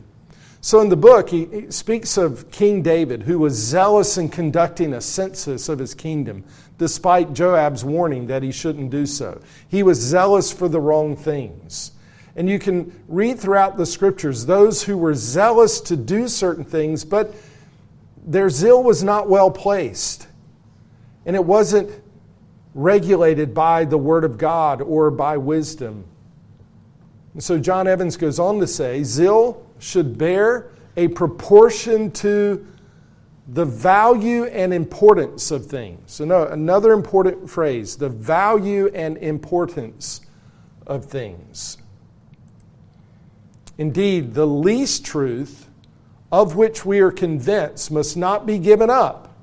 So, 0.60 0.80
in 0.80 0.88
the 0.88 0.96
book, 0.96 1.28
he 1.28 1.70
speaks 1.70 2.16
of 2.16 2.50
King 2.50 2.80
David, 2.80 3.24
who 3.24 3.38
was 3.38 3.52
zealous 3.52 4.16
in 4.16 4.30
conducting 4.30 4.94
a 4.94 5.00
census 5.00 5.68
of 5.68 5.78
his 5.78 5.92
kingdom, 5.92 6.42
despite 6.78 7.34
Joab's 7.34 7.84
warning 7.84 8.28
that 8.28 8.42
he 8.42 8.50
shouldn't 8.50 8.88
do 8.88 9.04
so. 9.04 9.42
He 9.68 9.82
was 9.82 10.00
zealous 10.00 10.52
for 10.52 10.68
the 10.68 10.80
wrong 10.80 11.16
things. 11.16 11.92
And 12.34 12.48
you 12.48 12.58
can 12.58 12.98
read 13.08 13.38
throughout 13.38 13.76
the 13.76 13.86
scriptures 13.86 14.46
those 14.46 14.82
who 14.82 14.96
were 14.96 15.14
zealous 15.14 15.80
to 15.82 15.96
do 15.96 16.28
certain 16.28 16.64
things, 16.64 17.04
but 17.04 17.34
their 18.26 18.48
zeal 18.48 18.82
was 18.82 19.04
not 19.04 19.28
well 19.28 19.50
placed. 19.50 20.26
And 21.26 21.36
it 21.36 21.44
wasn't 21.44 21.90
regulated 22.74 23.54
by 23.54 23.84
the 23.84 23.98
Word 23.98 24.24
of 24.24 24.38
God 24.38 24.80
or 24.80 25.10
by 25.10 25.36
wisdom. 25.36 26.04
And 27.34 27.42
so 27.42 27.58
John 27.58 27.86
Evans 27.86 28.16
goes 28.16 28.38
on 28.38 28.60
to 28.60 28.66
say 28.66 29.02
zeal 29.02 29.66
should 29.78 30.16
bear 30.16 30.70
a 30.96 31.08
proportion 31.08 32.10
to 32.12 32.64
the 33.48 33.64
value 33.64 34.44
and 34.44 34.72
importance 34.72 35.50
of 35.50 35.66
things. 35.66 36.12
So, 36.12 36.24
no, 36.24 36.46
another 36.46 36.92
important 36.92 37.50
phrase 37.50 37.96
the 37.96 38.08
value 38.08 38.90
and 38.94 39.18
importance 39.18 40.22
of 40.86 41.04
things. 41.04 41.76
Indeed, 43.76 44.34
the 44.34 44.46
least 44.46 45.04
truth 45.04 45.68
of 46.32 46.56
which 46.56 46.86
we 46.86 47.00
are 47.00 47.10
convinced 47.10 47.90
must 47.90 48.16
not 48.16 48.46
be 48.46 48.58
given 48.58 48.88
up. 48.88 49.36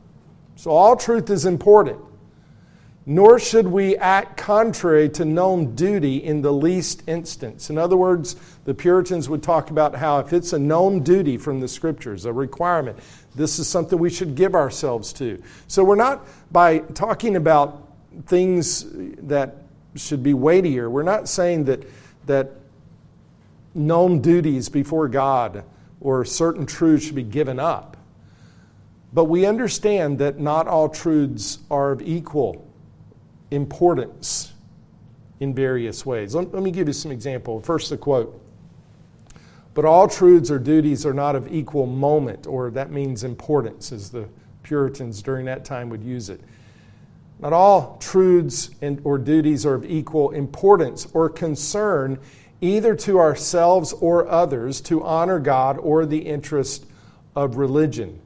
So, 0.55 0.71
all 0.71 0.95
truth 0.95 1.29
is 1.29 1.45
important 1.45 1.99
nor 3.05 3.39
should 3.39 3.67
we 3.67 3.97
act 3.97 4.37
contrary 4.37 5.09
to 5.09 5.25
known 5.25 5.75
duty 5.75 6.17
in 6.17 6.41
the 6.41 6.53
least 6.53 7.03
instance. 7.07 7.69
In 7.69 7.77
other 7.77 7.97
words, 7.97 8.35
the 8.65 8.73
Puritans 8.73 9.27
would 9.27 9.41
talk 9.41 9.71
about 9.71 9.95
how 9.95 10.19
if 10.19 10.33
it's 10.33 10.53
a 10.53 10.59
known 10.59 11.01
duty 11.01 11.37
from 11.37 11.59
the 11.59 11.67
scriptures, 11.67 12.25
a 12.25 12.33
requirement, 12.33 12.99
this 13.33 13.57
is 13.57 13.67
something 13.67 13.97
we 13.97 14.09
should 14.09 14.35
give 14.35 14.53
ourselves 14.53 15.13
to. 15.13 15.41
So 15.67 15.83
we're 15.83 15.95
not, 15.95 16.27
by 16.51 16.79
talking 16.79 17.35
about 17.35 17.87
things 18.27 18.85
that 19.23 19.55
should 19.95 20.21
be 20.21 20.35
weightier, 20.35 20.89
we're 20.89 21.01
not 21.01 21.27
saying 21.27 21.65
that, 21.65 21.83
that 22.27 22.51
known 23.73 24.21
duties 24.21 24.69
before 24.69 25.07
God 25.07 25.63
or 26.01 26.23
certain 26.23 26.67
truths 26.67 27.05
should 27.05 27.15
be 27.15 27.23
given 27.23 27.59
up. 27.59 27.97
But 29.13 29.25
we 29.25 29.45
understand 29.45 30.19
that 30.19 30.39
not 30.39 30.67
all 30.67 30.87
truths 30.87 31.59
are 31.69 31.91
of 31.91 32.01
equal 32.01 32.67
importance 33.51 34.53
in 35.39 35.53
various 35.53 36.05
ways. 36.05 36.33
Let, 36.33 36.53
let 36.53 36.63
me 36.63 36.71
give 36.71 36.87
you 36.87 36.93
some 36.93 37.11
example. 37.11 37.61
First, 37.61 37.89
the 37.89 37.97
quote. 37.97 38.41
But 39.73 39.85
all 39.85 40.07
truths 40.07 40.51
or 40.51 40.59
duties 40.59 41.05
are 41.05 41.13
not 41.13 41.35
of 41.35 41.51
equal 41.53 41.85
moment, 41.85 42.45
or 42.45 42.71
that 42.71 42.91
means 42.91 43.23
importance, 43.23 43.91
as 43.91 44.09
the 44.09 44.27
Puritans 44.63 45.21
during 45.21 45.45
that 45.45 45.63
time 45.63 45.89
would 45.89 46.03
use 46.03 46.29
it. 46.29 46.41
Not 47.39 47.53
all 47.53 47.97
truths 47.99 48.69
and, 48.81 49.01
or 49.03 49.17
duties 49.17 49.65
are 49.65 49.73
of 49.73 49.85
equal 49.85 50.31
importance 50.31 51.07
or 51.13 51.29
concern 51.29 52.19
either 52.59 52.95
to 52.95 53.17
ourselves 53.17 53.93
or 53.93 54.27
others 54.27 54.79
to 54.81 55.03
honor 55.03 55.39
God 55.39 55.79
or 55.79 56.05
the 56.05 56.19
interest 56.19 56.85
of 57.35 57.57
religion. 57.57 58.19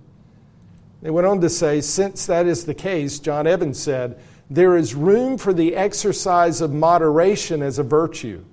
They 1.01 1.11
went 1.11 1.27
on 1.27 1.39
to 1.41 1.49
say, 1.49 1.79
since 1.79 2.25
that 2.25 2.45
is 2.45 2.65
the 2.65 2.73
case, 2.73 3.19
John 3.19 3.47
Evans 3.47 3.81
said, 3.81 4.19
there 4.49 4.77
is 4.77 4.93
room 4.93 5.37
for 5.37 5.53
the 5.53 5.75
exercise 5.75 6.61
of 6.61 6.71
moderation 6.71 7.61
as 7.61 7.79
a 7.79 7.83
virtue 7.83 8.43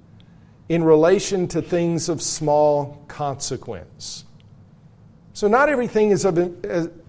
in 0.68 0.82
relation 0.82 1.46
to 1.48 1.60
things 1.60 2.08
of 2.08 2.22
small 2.22 3.04
consequence. 3.08 4.24
So, 5.34 5.48
not 5.48 5.68
everything 5.68 6.10
is, 6.10 6.24
of, 6.24 6.38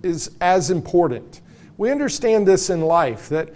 is 0.03 0.31
as 0.41 0.69
important. 0.69 1.41
We 1.77 1.91
understand 1.91 2.47
this 2.47 2.69
in 2.69 2.81
life 2.81 3.29
that, 3.29 3.49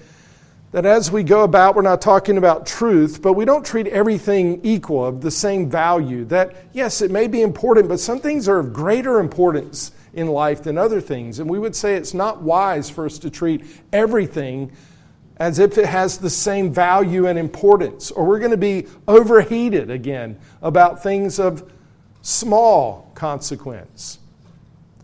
that 0.72 0.86
as 0.86 1.12
we 1.12 1.24
go 1.24 1.44
about, 1.44 1.76
we're 1.76 1.82
not 1.82 2.02
talking 2.02 2.38
about 2.38 2.66
truth, 2.66 3.22
but 3.22 3.34
we 3.34 3.46
don't 3.46 3.66
treat 3.66 3.88
everything 3.88 4.62
equal, 4.64 5.06
of 5.06 5.22
the 5.22 5.32
same 5.32 5.70
value. 5.70 6.26
That, 6.26 6.56
yes, 6.74 7.02
it 7.02 7.12
may 7.12 7.28
be 7.28 7.42
important, 7.42 7.88
but 7.88 8.00
some 8.00 8.20
things 8.20 8.48
are 8.48 8.60
of 8.60 8.74
greater 8.74 9.20
importance 9.20 9.92
in 10.14 10.28
life 10.28 10.64
than 10.64 10.78
other 10.78 11.00
things. 11.00 11.40
And 11.40 11.50
we 11.50 11.60
would 11.60 11.76
say 11.76 11.96
it's 11.96 12.14
not 12.14 12.42
wise 12.42 12.90
for 12.90 13.06
us 13.06 13.20
to 13.20 13.30
treat 13.30 13.64
everything 13.94 14.72
as 15.40 15.60
if 15.60 15.78
it 15.78 15.86
has 15.86 16.18
the 16.18 16.30
same 16.30 16.74
value 16.74 17.28
and 17.28 17.38
importance, 17.38 18.12
or 18.12 18.26
we're 18.26 18.40
going 18.40 18.52
to 18.52 18.58
be 18.58 18.88
overheated 19.08 19.90
again 19.90 20.40
about 20.62 21.02
things 21.02 21.40
of 21.40 21.72
small 22.22 23.12
consequence. 23.14 24.20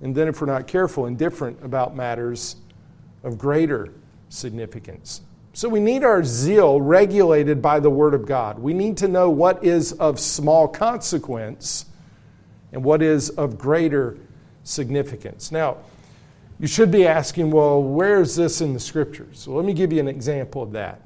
And 0.02 0.14
then, 0.14 0.28
if 0.28 0.42
we're 0.42 0.48
not 0.48 0.68
careful, 0.68 1.06
indifferent 1.06 1.64
about 1.64 1.96
matters 1.96 2.58
of 3.24 3.38
greater 3.38 3.94
significance. 4.30 5.22
So, 5.54 5.70
we 5.70 5.80
need 5.80 6.04
our 6.04 6.24
zeal 6.24 6.82
regulated 6.82 7.62
by 7.62 7.80
the 7.80 7.90
Word 7.90 8.14
of 8.14 8.26
God. 8.26 8.60
We 8.60 8.74
need 8.74 8.98
to 8.98 9.08
know 9.08 9.30
what 9.30 9.64
is 9.64 9.94
of 9.94 10.20
small 10.20 10.68
consequence 10.68 11.86
and 12.74 12.84
what 12.84 13.02
is 13.02 13.30
of 13.30 13.58
greater 13.58 14.18
significance. 14.64 15.52
Now, 15.52 15.78
You 16.60 16.68
should 16.68 16.92
be 16.92 17.06
asking, 17.06 17.52
well, 17.52 17.82
where 17.82 18.22
is 18.22 18.36
this 18.36 18.62
in 18.62 18.74
the 18.74 18.80
scriptures? 18.80 19.40
So 19.40 19.54
let 19.54 19.66
me 19.66 19.74
give 19.74 19.92
you 19.92 20.00
an 20.00 20.08
example 20.08 20.62
of 20.62 20.72
that. 20.74 21.02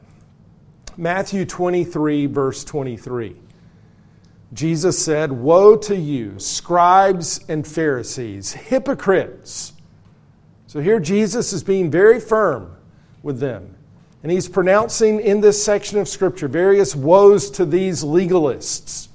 Matthew 0.98 1.46
23, 1.46 2.26
verse 2.26 2.64
23. 2.64 3.36
Jesus 4.54 5.04
said, 5.04 5.32
Woe 5.32 5.76
to 5.78 5.96
you, 5.96 6.40
scribes 6.40 7.44
and 7.50 7.68
Pharisees, 7.68 8.54
hypocrites! 8.54 9.74
So 10.68 10.80
here 10.80 11.00
Jesus 11.00 11.54
is 11.54 11.64
being 11.64 11.90
very 11.90 12.20
firm 12.20 12.76
with 13.24 13.40
them. 13.40 13.76
And 14.24 14.32
he's 14.32 14.50
pronouncing 14.50 15.22
in 15.22 15.42
this 15.42 15.64
section 15.64 16.00
of 16.00 16.08
Scripture 16.08 16.48
various 16.48 16.96
woes 16.96 17.50
to 17.52 17.66
these 17.66 18.04
legalists. 18.04 19.08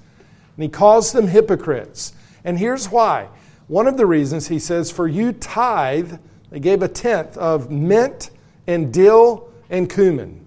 And 0.57 0.63
he 0.63 0.69
calls 0.69 1.13
them 1.13 1.29
hypocrites. 1.29 2.15
And 2.45 2.59
here's 2.59 2.91
why. 2.91 3.29
One 3.69 3.87
of 3.87 3.97
the 3.97 4.07
reasons 4.07 4.49
he 4.49 4.59
says, 4.59 4.91
For 4.91 5.09
you 5.09 5.33
tithe, 5.33 6.15
they 6.51 6.61
gave 6.61 6.83
a 6.83 6.89
tenth 6.89 7.37
of 7.37 7.71
mint 7.71 8.31
and 8.67 8.93
dill 8.93 9.51
and 9.71 9.89
cumin. 9.91 10.45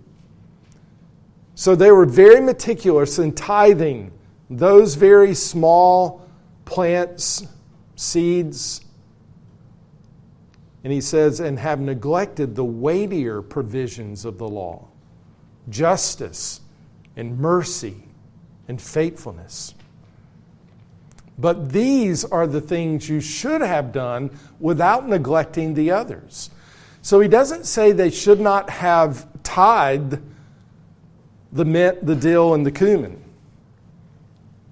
So 1.56 1.76
they 1.76 1.92
were 1.92 2.06
very 2.06 2.42
meticulous 2.42 3.18
in 3.18 3.32
tithing 3.34 4.12
those 4.50 4.96
very 4.96 5.34
small 5.34 6.28
plants, 6.66 7.48
seeds. 7.96 8.82
And 10.84 10.94
he 10.94 11.02
says, 11.02 11.40
and 11.40 11.58
have 11.58 11.80
neglected 11.80 12.56
the 12.56 12.66
weightier 12.66 13.42
provisions 13.42 14.26
of 14.26 14.38
the 14.38 14.48
law 14.48 14.88
justice 15.68 16.62
and 17.16 17.40
mercy 17.40 18.04
and 18.68 18.80
faithfulness. 18.80 19.74
But 21.38 21.72
these 21.72 22.24
are 22.24 22.48
the 22.48 22.62
things 22.62 23.10
you 23.10 23.20
should 23.20 23.62
have 23.62 23.92
done 23.92 24.32
without 24.60 25.08
neglecting 25.08 25.74
the 25.74 25.92
others. 25.92 26.50
So 27.02 27.20
he 27.20 27.28
doesn't 27.28 27.66
say 27.66 27.92
they 27.92 28.10
should 28.10 28.40
not 28.40 28.70
have 28.70 29.28
tithed 29.44 30.22
the 31.52 31.66
mint, 31.66 32.06
the 32.06 32.16
dill, 32.16 32.54
and 32.54 32.66
the 32.66 32.72
cumin. 32.72 33.22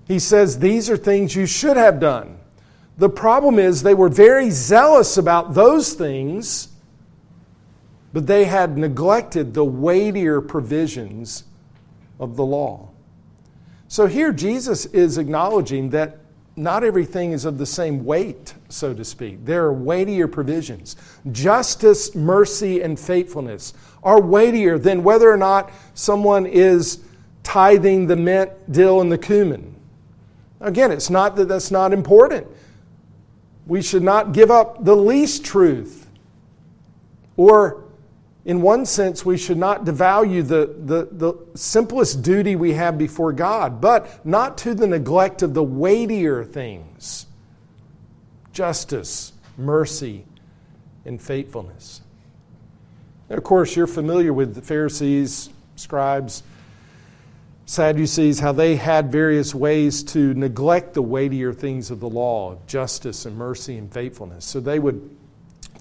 He 0.08 0.20
says 0.20 0.60
these 0.60 0.90
are 0.90 0.98
things 0.98 1.36
you 1.36 1.46
should 1.46 1.78
have 1.78 2.00
done. 2.00 2.38
The 2.98 3.10
problem 3.10 3.60
is 3.60 3.84
they 3.84 3.94
were 3.94 4.10
very 4.10 4.50
zealous 4.50 5.18
about 5.18 5.54
those 5.54 5.94
things, 5.94 6.70
but 8.12 8.28
they 8.28 8.46
had 8.46 8.78
neglected 8.78 9.54
the 9.54 9.66
weightier 9.66 10.42
provisions 10.42 11.46
of 12.20 12.36
the 12.36 12.46
law. 12.46 12.90
So 13.88 14.08
here 14.08 14.32
Jesus 14.32 14.86
is 14.88 15.18
acknowledging 15.18 15.90
that 15.92 16.20
not 16.56 16.84
everything 16.84 17.32
is 17.32 17.46
of 17.46 17.58
the 17.58 17.66
same 17.66 18.06
weight, 18.06 18.54
so 18.70 18.94
to 18.94 19.04
speak. 19.04 19.46
There 19.46 19.66
are 19.66 19.74
weightier 19.74 20.28
provisions. 20.28 20.96
Justice, 21.32 22.14
mercy, 22.14 22.82
and 22.82 23.00
faithfulness 23.00 23.74
are 24.04 24.22
weightier 24.22 24.78
than 24.78 25.04
whether 25.04 25.32
or 25.32 25.38
not 25.38 25.72
someone 25.96 26.46
is 26.46 27.04
tithing 27.42 28.08
the 28.08 28.16
mint, 28.16 28.52
dill, 28.72 29.02
and 29.02 29.12
the 29.12 29.18
cumin. 29.18 29.76
Again, 30.62 30.92
it's 30.92 31.10
not 31.10 31.36
that 31.36 31.48
that's 31.48 31.72
not 31.72 31.92
important. 31.92 32.48
We 33.66 33.82
should 33.82 34.04
not 34.04 34.34
give 34.34 34.52
up 34.52 34.84
the 34.86 34.96
least 34.96 35.44
truth 35.44 36.08
or 37.36 37.83
in 38.46 38.62
one 38.62 38.86
sense, 38.86 39.26
we 39.26 39.38
should 39.38 39.58
not 39.58 39.86
devalue 39.86 40.46
the, 40.46 40.76
the, 40.78 41.08
the 41.12 41.34
simplest 41.56 42.22
duty 42.22 42.56
we 42.58 42.74
have 42.74 42.98
before 42.98 43.32
God, 43.32 43.80
but 43.80 44.26
not 44.26 44.58
to 44.60 44.74
the 44.74 44.86
neglect 44.86 45.42
of 45.42 45.54
the 45.54 45.64
weightier 45.64 46.44
things 46.44 47.28
justice, 48.52 49.34
mercy, 49.58 50.26
and 51.06 51.20
faithfulness. 51.20 52.02
And 53.30 53.38
of 53.38 53.44
course, 53.44 53.76
you're 53.76 53.88
familiar 53.88 54.32
with 54.32 54.54
the 54.54 54.62
Pharisees, 54.62 55.50
scribes, 55.76 56.44
Sadducees, 57.66 58.40
how 58.40 58.52
they 58.52 58.76
had 58.76 59.12
various 59.12 59.56
ways 59.56 60.04
to 60.04 60.34
neglect 60.34 60.94
the 60.94 61.02
weightier 61.02 61.54
things 61.54 61.92
of 61.92 62.02
the 62.02 62.10
law, 62.10 62.58
justice 62.68 63.26
and 63.26 63.38
mercy 63.38 63.78
and 63.78 63.92
faithfulness. 63.92 64.44
So 64.44 64.60
they 64.60 64.80
would 64.80 65.10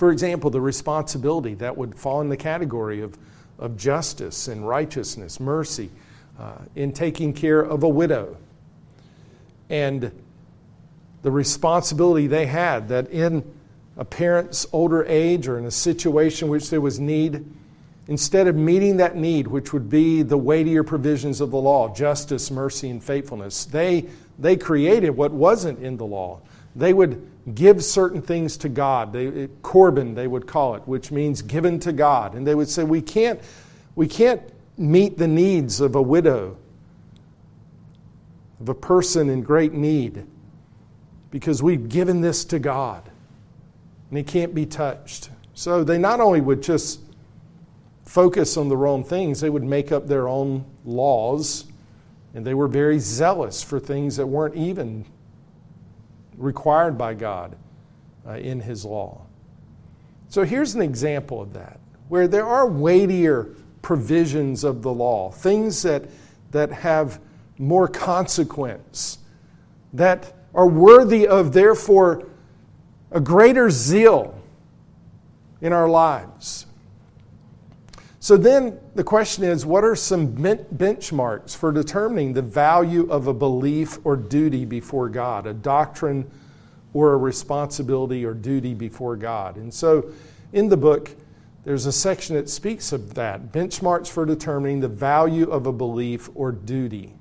for 0.03 0.11
example, 0.11 0.51
the 0.51 0.61
responsibility 0.61 1.55
that 1.55 1.77
would 1.77 1.95
fall 1.95 2.21
in 2.23 2.29
the 2.29 2.37
category 2.37 3.03
of, 3.03 3.17
of 3.61 3.77
justice 3.77 4.49
and 4.49 4.67
righteousness, 4.67 5.38
mercy, 5.38 5.91
uh, 6.41 6.57
in 6.75 6.91
taking 6.91 7.33
care 7.33 7.61
of 7.61 7.85
a 7.85 7.88
widow. 7.88 8.37
And 9.71 10.11
the 11.23 11.31
responsibility 11.31 12.27
they 12.27 12.47
had 12.47 12.88
that 12.88 13.11
in 13.11 13.45
a 13.97 14.05
parent's 14.05 14.67
older 14.73 15.05
age 15.05 15.47
or 15.47 15.57
in 15.57 15.67
a 15.67 15.71
situation 15.71 16.49
which 16.49 16.69
there 16.69 16.81
was 16.81 16.99
need, 16.99 17.47
instead 18.09 18.49
of 18.49 18.57
meeting 18.57 18.97
that 18.97 19.15
need, 19.15 19.47
which 19.47 19.73
would 19.73 19.88
be 19.88 20.23
the 20.23 20.37
weightier 20.37 20.83
provisions 20.83 21.41
of 21.41 21.53
the 21.53 21.61
law, 21.61 21.95
justice, 21.95 22.51
mercy, 22.51 22.91
and 22.91 23.05
faithfulness, 23.05 23.67
they, 23.67 24.07
they 24.37 24.57
created 24.57 25.11
what 25.11 25.31
wasn't 25.31 25.79
in 25.79 25.97
the 25.97 26.05
law. 26.05 26.41
They 26.75 26.93
would 26.93 27.25
give 27.55 27.83
certain 27.83 28.22
things 28.22 28.57
to 28.59 28.68
God. 28.68 29.12
They, 29.12 29.48
Corban, 29.62 30.14
they 30.14 30.26
would 30.26 30.46
call 30.46 30.74
it, 30.74 30.83
which 30.87 31.11
means 31.11 31.42
given 31.42 31.81
to 31.81 31.92
God. 31.92 32.35
And 32.35 32.46
they 32.46 32.55
would 32.55 32.68
say, 32.68 32.85
we 32.85 33.02
can't, 33.02 33.40
we 33.94 34.07
can't 34.07 34.42
meet 34.76 35.18
the 35.18 35.28
needs 35.28 35.81
of 35.81 35.94
a 35.94 36.02
widow, 36.02 36.57
of 38.61 38.68
a 38.68 38.74
person 38.74 39.28
in 39.28 39.42
great 39.42 39.72
need, 39.72 40.26
because 41.31 41.62
we've 41.62 41.88
given 41.88 42.20
this 42.20 42.44
to 42.46 42.59
God. 42.59 43.11
And 44.11 44.18
it 44.18 44.26
can't 44.26 44.55
be 44.55 44.66
touched. 44.66 45.31
So 45.55 45.83
they 45.83 45.98
not 45.98 46.20
only 46.20 46.40
would 46.40 46.62
just 46.62 47.00
focus 48.05 48.57
on 48.57 48.68
the 48.68 48.76
wrong 48.76 49.02
things, 49.02 49.40
they 49.40 49.50
would 49.50 49.64
make 49.64 49.90
up 49.90 50.07
their 50.07 50.28
own 50.28 50.64
laws. 50.85 51.64
And 52.35 52.46
they 52.46 52.55
were 52.55 52.68
very 52.68 52.98
zealous 52.98 53.62
for 53.62 53.81
things 53.81 54.16
that 54.16 54.26
weren't 54.26 54.55
even 54.55 55.07
required 56.42 56.98
by 56.98 57.14
God 57.14 57.57
uh, 58.26 58.33
in 58.33 58.61
His 58.61 58.85
law. 58.85 59.22
So 60.28 60.44
here's 60.44 60.74
an 60.74 60.83
example 60.83 61.40
of 61.40 61.52
that, 61.52 61.78
where 62.09 62.26
there 62.26 62.46
are 62.46 62.66
weightier 62.66 63.55
provisions 63.83 64.64
of 64.64 64.83
the 64.83 64.92
law, 64.92 65.31
things 65.31 65.83
that, 65.83 66.05
that 66.50 66.72
have 66.72 67.20
more 67.59 67.88
consequence, 67.88 69.18
that 69.92 70.35
are 70.55 70.66
worthy 70.66 71.26
of, 71.26 71.52
therefore, 71.52 72.26
a 73.11 73.20
greater 73.20 73.70
zeal 73.70 74.38
in 75.61 75.72
our 75.72 75.88
lives. 75.88 76.66
So 78.22 78.37
then 78.37 78.78
the 78.94 79.02
question 79.02 79.42
is 79.42 79.66
what 79.66 79.82
are 79.82 79.96
some 79.96 80.28
benchmarks 80.32 81.56
for 81.56 81.72
determining 81.72 82.35
the 82.35 82.40
value 82.40 83.11
of 83.11 83.26
a 83.26 83.35
belief 83.35 83.98
or 84.04 84.14
duty 84.14 84.64
before 84.64 85.08
God, 85.08 85.44
a 85.44 85.52
doctrine 85.52 86.30
or 86.94 87.14
a 87.14 87.16
responsibility 87.16 88.24
or 88.24 88.32
duty 88.32 88.74
before 88.74 89.16
God? 89.16 89.56
And 89.56 89.74
so 89.74 90.12
in 90.52 90.68
the 90.68 90.76
book, 90.76 91.16
there's 91.64 91.87
a 91.87 91.90
section 91.90 92.37
that 92.37 92.48
speaks 92.48 92.92
of 92.92 93.14
that 93.14 93.50
benchmarks 93.50 94.06
for 94.06 94.24
determining 94.24 94.78
the 94.78 94.88
value 94.88 95.50
of 95.50 95.66
a 95.66 95.72
belief 95.72 96.30
or 96.37 96.52
duty. 96.52 97.14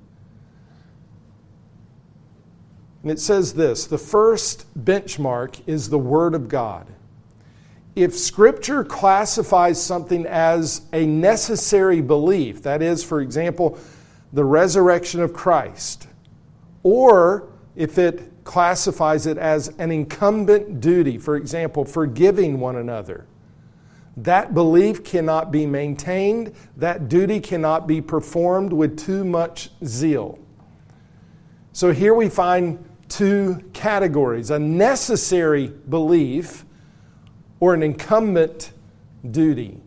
And 3.02 3.10
it 3.10 3.18
says 3.18 3.54
this 3.54 3.86
the 3.86 3.98
first 3.98 4.72
benchmark 4.78 5.62
is 5.66 5.88
the 5.88 5.98
Word 5.98 6.36
of 6.36 6.46
God 6.46 6.86
if 7.94 8.16
Scripture 8.16 8.84
classifies 8.84 9.82
something 9.82 10.26
as 10.26 10.82
a 10.92 11.04
necessary 11.04 12.00
belief, 12.00 12.62
that 12.62 12.80
is, 12.80 13.04
for 13.04 13.20
example, 13.20 13.78
the 14.32 14.44
resurrection 14.44 15.20
of 15.20 15.34
Christ, 15.34 16.08
or 16.82 17.48
if 17.76 17.98
it 17.98 18.44
classifies 18.44 19.26
it 19.26 19.36
as 19.36 19.68
an 19.78 19.90
incumbent 19.90 20.80
duty, 20.80 21.18
for 21.18 21.36
example, 21.36 21.84
forgiving 21.84 22.60
one 22.60 22.76
another, 22.76 23.26
that 24.16 24.54
belief 24.54 25.04
cannot 25.04 25.50
be 25.52 25.66
maintained, 25.66 26.54
that 26.76 27.08
duty 27.08 27.40
cannot 27.40 27.86
be 27.86 28.00
performed 28.00 28.72
with 28.72 28.98
too 28.98 29.24
much 29.24 29.70
zeal. 29.84 30.38
So 31.72 31.92
here 31.92 32.14
we 32.14 32.28
find 32.28 32.84
two 33.08 33.62
categories 33.72 34.50
a 34.50 34.58
necessary 34.58 35.68
belief 35.88 36.64
or 37.62 37.74
an 37.74 37.82
incumbent 37.84 38.72
duty. 39.30 39.78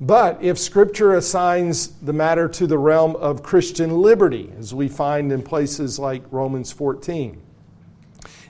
But 0.00 0.42
if 0.42 0.58
Scripture 0.58 1.14
assigns 1.14 1.86
the 2.02 2.12
matter 2.12 2.48
to 2.48 2.66
the 2.66 2.78
realm 2.78 3.14
of 3.14 3.44
Christian 3.44 4.02
liberty, 4.02 4.52
as 4.58 4.74
we 4.74 4.88
find 4.88 5.30
in 5.30 5.40
places 5.40 6.00
like 6.00 6.24
Romans 6.32 6.72
14, 6.72 7.40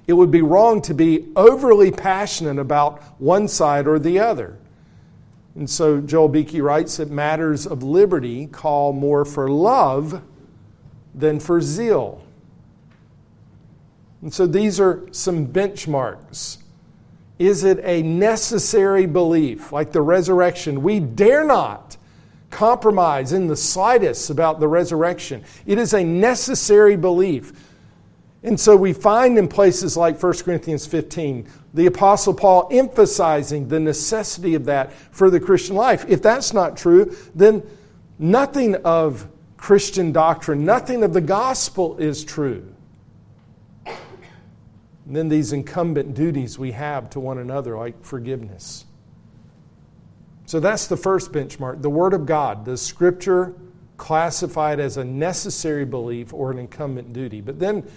it 0.07 0.15
would 0.15 0.31
be 0.31 0.41
wrong 0.41 0.81
to 0.81 0.95
be 0.95 1.27
overly 1.37 1.93
passionate 1.93 2.59
about 2.59 3.03
one 3.21 3.47
side 3.47 3.87
or 3.87 3.99
the 3.99 4.21
other. 4.21 4.57
And 5.55 5.69
so 5.69 6.01
Joel 6.01 6.29
Beeke 6.29 6.63
writes 6.63 6.97
that 6.97 7.11
matters 7.11 7.67
of 7.67 7.83
liberty 7.83 8.47
call 8.47 8.95
more 8.95 9.27
for 9.27 9.51
love 9.51 10.23
than 11.15 11.39
for 11.39 11.61
zeal. 11.61 12.25
And 14.23 14.33
so 14.33 14.47
these 14.47 14.81
are 14.81 15.07
some 15.13 15.47
benchmarks 15.47 16.63
Is 17.39 17.65
it 17.65 17.81
a 17.83 18.03
necessary 18.03 19.07
belief, 19.07 19.73
like 19.73 19.93
the 19.93 20.03
resurrection? 20.03 20.83
We 20.83 21.01
dare 21.01 21.45
not 21.45 21.97
compromise 22.51 23.33
in 23.33 23.49
the 23.49 23.57
slightest 23.57 24.31
about 24.31 24.61
the 24.61 24.69
resurrection. 24.69 25.45
It 25.67 25.79
is 25.79 25.93
a 25.93 26.03
necessary 26.03 26.97
belief. 26.97 27.53
And 28.43 28.59
so 28.59 28.77
we 28.77 28.93
find 28.93 29.37
in 29.39 29.49
places 29.49 29.97
like 29.97 30.23
1 30.23 30.33
Corinthians 30.45 30.87
15, 30.87 31.49
the 31.75 31.87
Apostle 31.87 32.33
Paul 32.33 32.69
emphasizing 32.71 33.69
the 33.69 33.81
necessity 33.81 34.55
of 34.55 34.65
that 34.67 34.93
for 34.93 35.29
the 35.31 35.41
Christian 35.41 35.77
life. 35.77 36.05
If 36.09 36.23
that's 36.23 36.55
not 36.55 36.77
true, 36.77 37.15
then 37.35 37.63
nothing 38.19 38.77
of 38.77 39.29
Christian 39.57 40.13
doctrine, 40.13 40.65
nothing 40.65 41.03
of 41.03 41.13
the 41.13 41.21
gospel 41.21 41.99
is 41.99 42.25
true. 42.25 42.76
And 45.07 45.15
then 45.15 45.29
these 45.29 45.53
incumbent 45.53 46.15
duties 46.15 46.59
we 46.59 46.73
have 46.73 47.09
to 47.11 47.21
one 47.21 47.39
another, 47.39 47.77
like 47.77 48.05
forgiveness. 48.05 48.85
So 50.47 50.61
that's 50.61 50.87
the 50.87 50.97
first 50.97 51.33
benchmark 51.33 51.83
the 51.83 51.91
Word 51.91 52.13
of 52.13 52.27
God. 52.27 52.65
the 52.65 52.77
Scripture 52.77 53.55
classified 53.97 54.79
as 54.79 54.97
a 54.97 55.05
necessary 55.05 55.85
belief 55.85 56.33
or 56.33 56.51
an 56.51 56.59
incumbent 56.59 57.13
duty? 57.13 57.41
But 57.41 57.59
then 57.59 57.89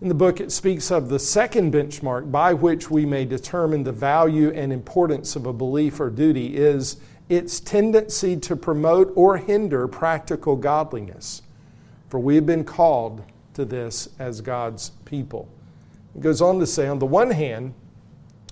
in 0.00 0.08
the 0.08 0.14
book, 0.14 0.40
it 0.40 0.52
speaks 0.52 0.90
of 0.90 1.08
the 1.08 1.18
second 1.18 1.72
benchmark 1.72 2.30
by 2.30 2.54
which 2.54 2.90
we 2.90 3.04
may 3.04 3.24
determine 3.24 3.82
the 3.82 3.92
value 3.92 4.50
and 4.50 4.72
importance 4.72 5.34
of 5.34 5.44
a 5.44 5.52
belief 5.52 5.98
or 5.98 6.08
duty 6.08 6.56
is 6.56 6.98
its 7.28 7.58
tendency 7.58 8.36
to 8.36 8.54
promote 8.54 9.12
or 9.16 9.38
hinder 9.38 9.88
practical 9.88 10.56
godliness. 10.56 11.42
For 12.08 12.20
we 12.20 12.36
have 12.36 12.46
been 12.46 12.64
called 12.64 13.24
to 13.54 13.64
this 13.64 14.08
as 14.18 14.40
God's 14.40 14.90
people. 15.04 15.48
Goes 16.20 16.40
on 16.40 16.58
to 16.60 16.66
say, 16.66 16.88
on 16.88 16.98
the 16.98 17.06
one 17.06 17.30
hand, 17.30 17.74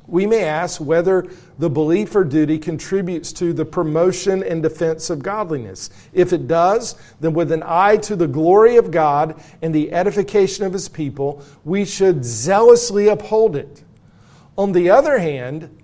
we 0.07 0.27
may 0.27 0.45
ask 0.45 0.81
whether 0.81 1.27
the 1.59 1.69
belief 1.69 2.15
or 2.15 2.23
duty 2.23 2.59
contributes 2.59 3.33
to 3.35 3.53
the 3.53 3.65
promotion 3.65 4.45
and 4.45 4.63
defense 4.63 5.11
of 5.11 5.23
godliness. 5.23 5.91
If 6.13 6.33
it 6.33 6.47
does, 6.47 6.95
then 7.21 7.33
with 7.33 7.51
an 7.51 7.65
eye 7.67 7.97
to 7.99 8.15
the 8.15 8.29
glory 8.29 8.77
of 8.77 8.91
God 8.91 9.43
and 9.63 9.75
the 9.75 9.93
edification 9.93 10.65
of 10.65 10.73
His 10.73 10.89
people, 10.89 11.43
we 11.65 11.85
should 11.85 12.25
zealously 12.25 13.09
uphold 13.09 13.57
it. 13.57 13.83
On 14.57 14.73
the 14.73 14.91
other 14.91 15.19
hand, 15.19 15.77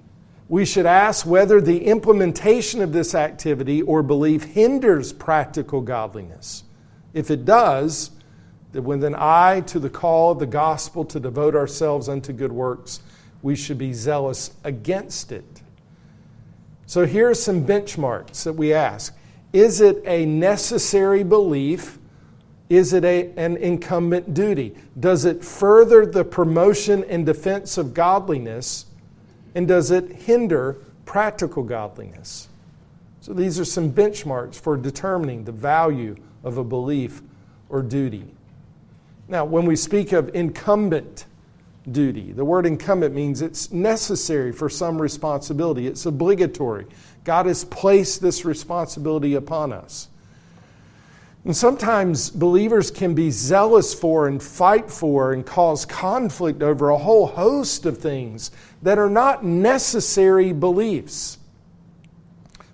we 0.49 0.65
should 0.65 0.87
ask 0.87 1.27
whether 1.27 1.61
the 1.61 1.87
implementation 1.87 2.81
of 2.81 2.93
this 2.93 3.15
activity 3.15 3.83
or 3.83 4.03
belief 4.03 4.45
hinders 4.45 5.13
practical 5.13 5.81
godliness. 5.81 6.63
If 7.13 7.31
it 7.31 7.45
does, 7.45 8.13
that 8.73 8.83
with 8.83 9.05
an 9.05 9.15
eye 9.17 9.61
to 9.67 9.79
the 9.79 9.91
call 9.91 10.33
of 10.33 10.39
the 10.39 10.47
gospel 10.47 11.05
to 11.05 11.21
devote 11.21 11.55
ourselves 11.55 12.09
unto 12.09 12.33
good 12.33 12.53
works, 12.53 13.01
we 13.43 13.55
should 13.55 13.79
be 13.79 13.93
zealous 13.93 14.53
against 14.65 15.33
it. 15.33 15.63
So 16.87 17.07
here 17.07 17.31
are 17.31 17.35
some 17.35 17.67
benchmarks 17.67 18.45
that 18.45 18.55
we 18.55 18.73
ask 18.73 19.15
Is 19.53 19.81
it 19.81 20.03
a 20.07 20.27
necessary 20.27 21.23
belief? 21.23 21.99
Is 22.69 22.95
it 22.95 23.05
a, 23.05 23.31
an 23.37 23.59
incumbent 23.59 24.33
duty? 24.33 24.75
Does 24.99 25.27
it 25.27 25.45
further 25.45 26.07
the 26.07 26.25
promotion 26.25 27.05
and 27.05 27.27
defense 27.27 27.77
of 27.77 27.93
godliness? 27.93 28.87
And 29.55 29.69
does 29.69 29.91
it 29.91 30.11
hinder 30.13 30.79
practical 31.05 31.63
godliness? 31.63 32.49
So 33.21 33.35
these 33.35 33.61
are 33.61 33.65
some 33.67 33.93
benchmarks 33.93 34.55
for 34.55 34.79
determining 34.79 35.45
the 35.45 35.53
value 35.53 36.17
of 36.43 36.57
a 36.57 36.65
belief 36.65 37.21
or 37.69 37.83
duty. 37.83 38.25
Now, 39.33 39.47
when 39.47 39.65
we 39.65 39.77
speak 39.77 40.13
of 40.13 40.31
incumbent 40.35 41.25
duty, 41.91 42.33
the 42.33 42.45
word 42.45 42.67
incumbent 42.67 43.15
means 43.15 43.41
it's 43.41 43.73
necessary 43.73 44.53
for 44.53 44.69
some 44.69 45.01
responsibility, 45.01 45.87
it's 45.87 46.05
obligatory. 46.05 46.85
God 47.25 47.47
has 47.47 47.65
placed 47.65 48.21
this 48.21 48.45
responsibility 48.45 49.33
upon 49.33 49.73
us. 49.73 50.11
And 51.47 51.57
sometimes 51.57 52.29
believers 52.29 52.91
can 52.91 53.15
be 53.15 53.31
zealous 53.31 53.95
for 53.95 54.29
and 54.29 54.41
fight 54.43 54.91
for 54.91 55.33
and 55.33 55.47
cause 55.47 55.87
conflict 55.87 56.63
over 56.63 56.91
a 56.91 56.99
whole 56.99 57.29
host 57.29 57.87
of 57.87 57.97
things 57.97 58.51
that 58.83 58.99
are 58.99 59.09
not 59.09 59.43
necessary 59.43 60.53
beliefs. 60.53 61.39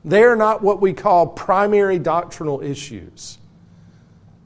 They 0.04 0.24
are 0.24 0.34
not 0.34 0.60
what 0.60 0.80
we 0.80 0.92
call 0.92 1.28
primary 1.28 2.00
doctrinal 2.00 2.60
issues 2.62 3.38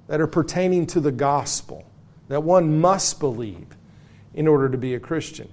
that 0.09 0.21
are 0.21 0.27
pertaining 0.27 0.87
to 0.89 1.01
the 1.01 1.11
gospel 1.11 1.87
that 2.33 2.43
one 2.43 2.81
must 2.81 3.21
believe 3.21 3.67
in 4.33 4.49
order 4.49 4.71
to 4.71 4.79
be 4.79 4.95
a 4.95 5.01
Christian. 5.01 5.51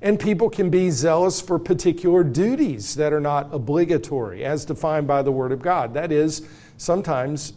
And 0.00 0.18
people 0.18 0.48
can 0.48 0.70
be 0.70 0.90
zealous 0.90 1.40
for 1.40 1.58
particular 1.58 2.22
duties 2.22 2.94
that 2.94 3.12
are 3.12 3.20
not 3.20 3.52
obligatory, 3.52 4.44
as 4.44 4.64
defined 4.64 5.08
by 5.08 5.22
the 5.22 5.32
Word 5.32 5.50
of 5.50 5.60
God. 5.60 5.92
That 5.92 6.12
is, 6.12 6.48
sometimes 6.76 7.54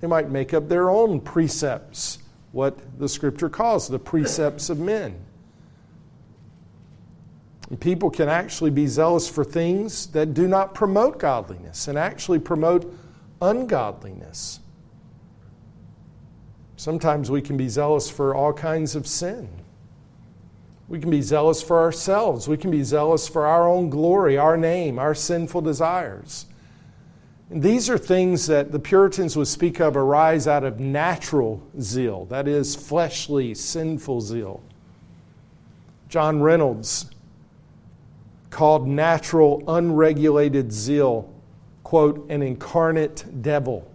they 0.00 0.06
might 0.06 0.30
make 0.30 0.54
up 0.54 0.70
their 0.70 0.88
own 0.88 1.20
precepts, 1.20 2.18
what 2.52 2.98
the 2.98 3.08
Scripture 3.10 3.50
calls 3.50 3.88
the 3.88 3.98
precepts 3.98 4.70
of 4.70 4.78
men. 4.78 5.14
And 7.68 7.78
people 7.78 8.08
can 8.08 8.30
actually 8.30 8.70
be 8.70 8.86
zealous 8.86 9.28
for 9.28 9.44
things 9.44 10.06
that 10.08 10.32
do 10.32 10.48
not 10.48 10.74
promote 10.74 11.18
godliness 11.18 11.88
and 11.88 11.98
actually 11.98 12.38
promote 12.38 12.90
ungodliness. 13.42 14.60
Sometimes 16.76 17.30
we 17.30 17.40
can 17.40 17.56
be 17.56 17.68
zealous 17.68 18.10
for 18.10 18.34
all 18.34 18.52
kinds 18.52 18.96
of 18.96 19.06
sin. 19.06 19.48
We 20.88 21.00
can 21.00 21.10
be 21.10 21.22
zealous 21.22 21.62
for 21.62 21.80
ourselves. 21.80 22.46
We 22.48 22.56
can 22.56 22.70
be 22.70 22.82
zealous 22.82 23.26
for 23.26 23.46
our 23.46 23.68
own 23.68 23.88
glory, 23.90 24.36
our 24.36 24.56
name, 24.56 24.98
our 24.98 25.14
sinful 25.14 25.62
desires. 25.62 26.46
And 27.50 27.62
these 27.62 27.88
are 27.88 27.98
things 27.98 28.46
that 28.46 28.72
the 28.72 28.78
Puritans 28.78 29.36
would 29.36 29.48
speak 29.48 29.80
of 29.80 29.96
arise 29.96 30.46
out 30.46 30.64
of 30.64 30.80
natural 30.80 31.62
zeal, 31.80 32.24
that 32.26 32.48
is, 32.48 32.74
fleshly, 32.74 33.54
sinful 33.54 34.20
zeal. 34.20 34.62
John 36.08 36.40
Reynolds 36.42 37.10
called 38.50 38.86
natural, 38.86 39.62
unregulated 39.66 40.72
zeal, 40.72 41.32
quote, 41.82 42.28
an 42.30 42.42
incarnate 42.42 43.42
devil. 43.42 43.90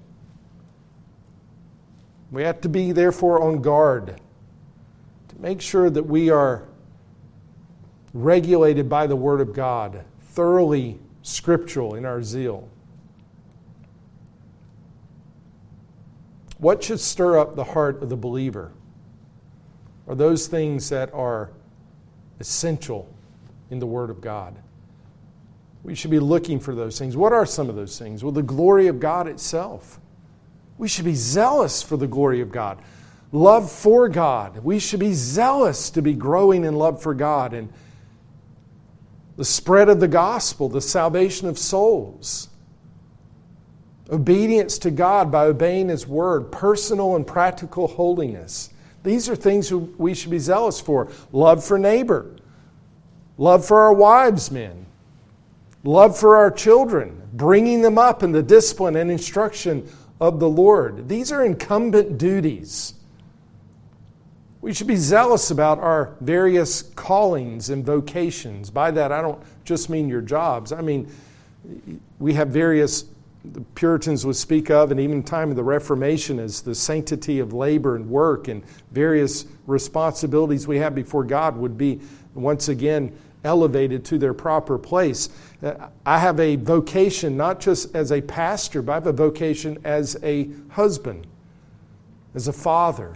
We 2.31 2.43
have 2.43 2.61
to 2.61 2.69
be, 2.69 2.91
therefore, 2.91 3.41
on 3.41 3.61
guard 3.61 4.19
to 5.29 5.41
make 5.41 5.61
sure 5.61 5.89
that 5.89 6.03
we 6.03 6.29
are 6.29 6.67
regulated 8.13 8.89
by 8.89 9.07
the 9.07 9.15
Word 9.15 9.41
of 9.41 9.53
God, 9.53 10.03
thoroughly 10.21 10.99
scriptural 11.21 11.95
in 11.95 12.05
our 12.05 12.21
zeal. 12.21 12.69
What 16.57 16.83
should 16.83 16.99
stir 16.99 17.39
up 17.39 17.55
the 17.55 17.63
heart 17.63 18.03
of 18.03 18.09
the 18.09 18.17
believer 18.17 18.71
are 20.07 20.15
those 20.15 20.47
things 20.47 20.89
that 20.89 21.13
are 21.13 21.51
essential 22.39 23.07
in 23.69 23.79
the 23.79 23.85
Word 23.85 24.09
of 24.09 24.21
God. 24.21 24.55
We 25.83 25.95
should 25.95 26.11
be 26.11 26.19
looking 26.19 26.59
for 26.59 26.75
those 26.75 26.99
things. 26.99 27.15
What 27.15 27.31
are 27.31 27.45
some 27.45 27.69
of 27.69 27.75
those 27.75 27.97
things? 27.97 28.23
Well, 28.23 28.33
the 28.33 28.43
glory 28.43 28.87
of 28.87 28.99
God 28.99 29.27
itself. 29.27 29.99
We 30.79 30.87
should 30.87 31.05
be 31.05 31.13
zealous 31.13 31.83
for 31.83 31.97
the 31.97 32.07
glory 32.07 32.39
of 32.39 32.53
God. 32.53 32.81
Love 33.33 33.69
for 33.69 34.07
God. 34.07 34.63
We 34.63 34.79
should 34.79 35.01
be 35.01 35.13
zealous 35.13 35.89
to 35.91 36.01
be 36.01 36.13
growing 36.13 36.63
in 36.63 36.75
love 36.75 37.03
for 37.03 37.13
God 37.13 37.53
and 37.53 37.71
the 39.35 39.43
spread 39.43 39.89
of 39.89 39.99
the 39.99 40.07
gospel, 40.07 40.69
the 40.69 40.81
salvation 40.81 41.49
of 41.49 41.59
souls. 41.59 42.47
Obedience 44.09 44.77
to 44.79 44.89
God 44.89 45.29
by 45.29 45.45
obeying 45.45 45.89
His 45.89 46.07
word, 46.07 46.49
personal 46.49 47.17
and 47.17 47.27
practical 47.27 47.87
holiness. 47.87 48.69
These 49.03 49.29
are 49.29 49.35
things 49.35 49.71
we 49.73 50.13
should 50.13 50.31
be 50.31 50.39
zealous 50.39 50.79
for. 50.79 51.11
Love 51.33 51.63
for 51.63 51.77
neighbor, 51.77 52.37
love 53.37 53.65
for 53.65 53.81
our 53.81 53.93
wives, 53.93 54.49
men, 54.49 54.85
love 55.83 56.17
for 56.17 56.37
our 56.37 56.49
children, 56.49 57.21
bringing 57.33 57.81
them 57.81 57.97
up 57.97 58.23
in 58.23 58.31
the 58.31 58.43
discipline 58.43 58.95
and 58.95 59.11
instruction 59.11 59.85
of 60.19 60.39
the 60.39 60.49
Lord. 60.49 61.07
These 61.07 61.31
are 61.31 61.43
incumbent 61.45 62.17
duties. 62.17 62.93
We 64.61 64.73
should 64.73 64.87
be 64.87 64.97
zealous 64.97 65.51
about 65.51 65.79
our 65.79 66.15
various 66.19 66.81
callings 66.81 67.69
and 67.69 67.85
vocations. 67.85 68.69
By 68.69 68.91
that, 68.91 69.11
I 69.11 69.21
don't 69.21 69.41
just 69.63 69.89
mean 69.89 70.09
your 70.09 70.21
jobs. 70.21 70.73
I 70.73 70.81
mean, 70.81 71.09
we 72.19 72.33
have 72.33 72.49
various, 72.49 73.05
the 73.45 73.61
Puritans 73.75 74.25
would 74.25 74.35
speak 74.35 74.69
of, 74.69 74.91
and 74.91 74.99
even 74.99 75.23
time 75.23 75.49
of 75.49 75.55
the 75.55 75.63
Reformation, 75.63 76.39
as 76.39 76.61
the 76.61 76.75
sanctity 76.75 77.39
of 77.39 77.53
labor 77.53 77.95
and 77.95 78.09
work 78.09 78.49
and 78.49 78.63
various 78.91 79.45
responsibilities 79.65 80.67
we 80.67 80.77
have 80.77 80.93
before 80.93 81.23
God 81.23 81.55
would 81.55 81.77
be 81.77 82.01
once 82.33 82.67
again 82.67 83.15
elevated 83.43 84.03
to 84.05 84.17
their 84.17 84.33
proper 84.33 84.77
place. 84.77 85.29
Uh, 85.63 85.89
I 86.05 86.19
have 86.19 86.39
a 86.39 86.55
vocation 86.55 87.37
not 87.37 87.59
just 87.59 87.95
as 87.95 88.11
a 88.11 88.21
pastor, 88.21 88.81
but 88.81 88.91
I 88.91 88.95
have 88.95 89.07
a 89.07 89.13
vocation 89.13 89.77
as 89.83 90.17
a 90.23 90.49
husband, 90.69 91.27
as 92.35 92.47
a 92.47 92.53
father, 92.53 93.15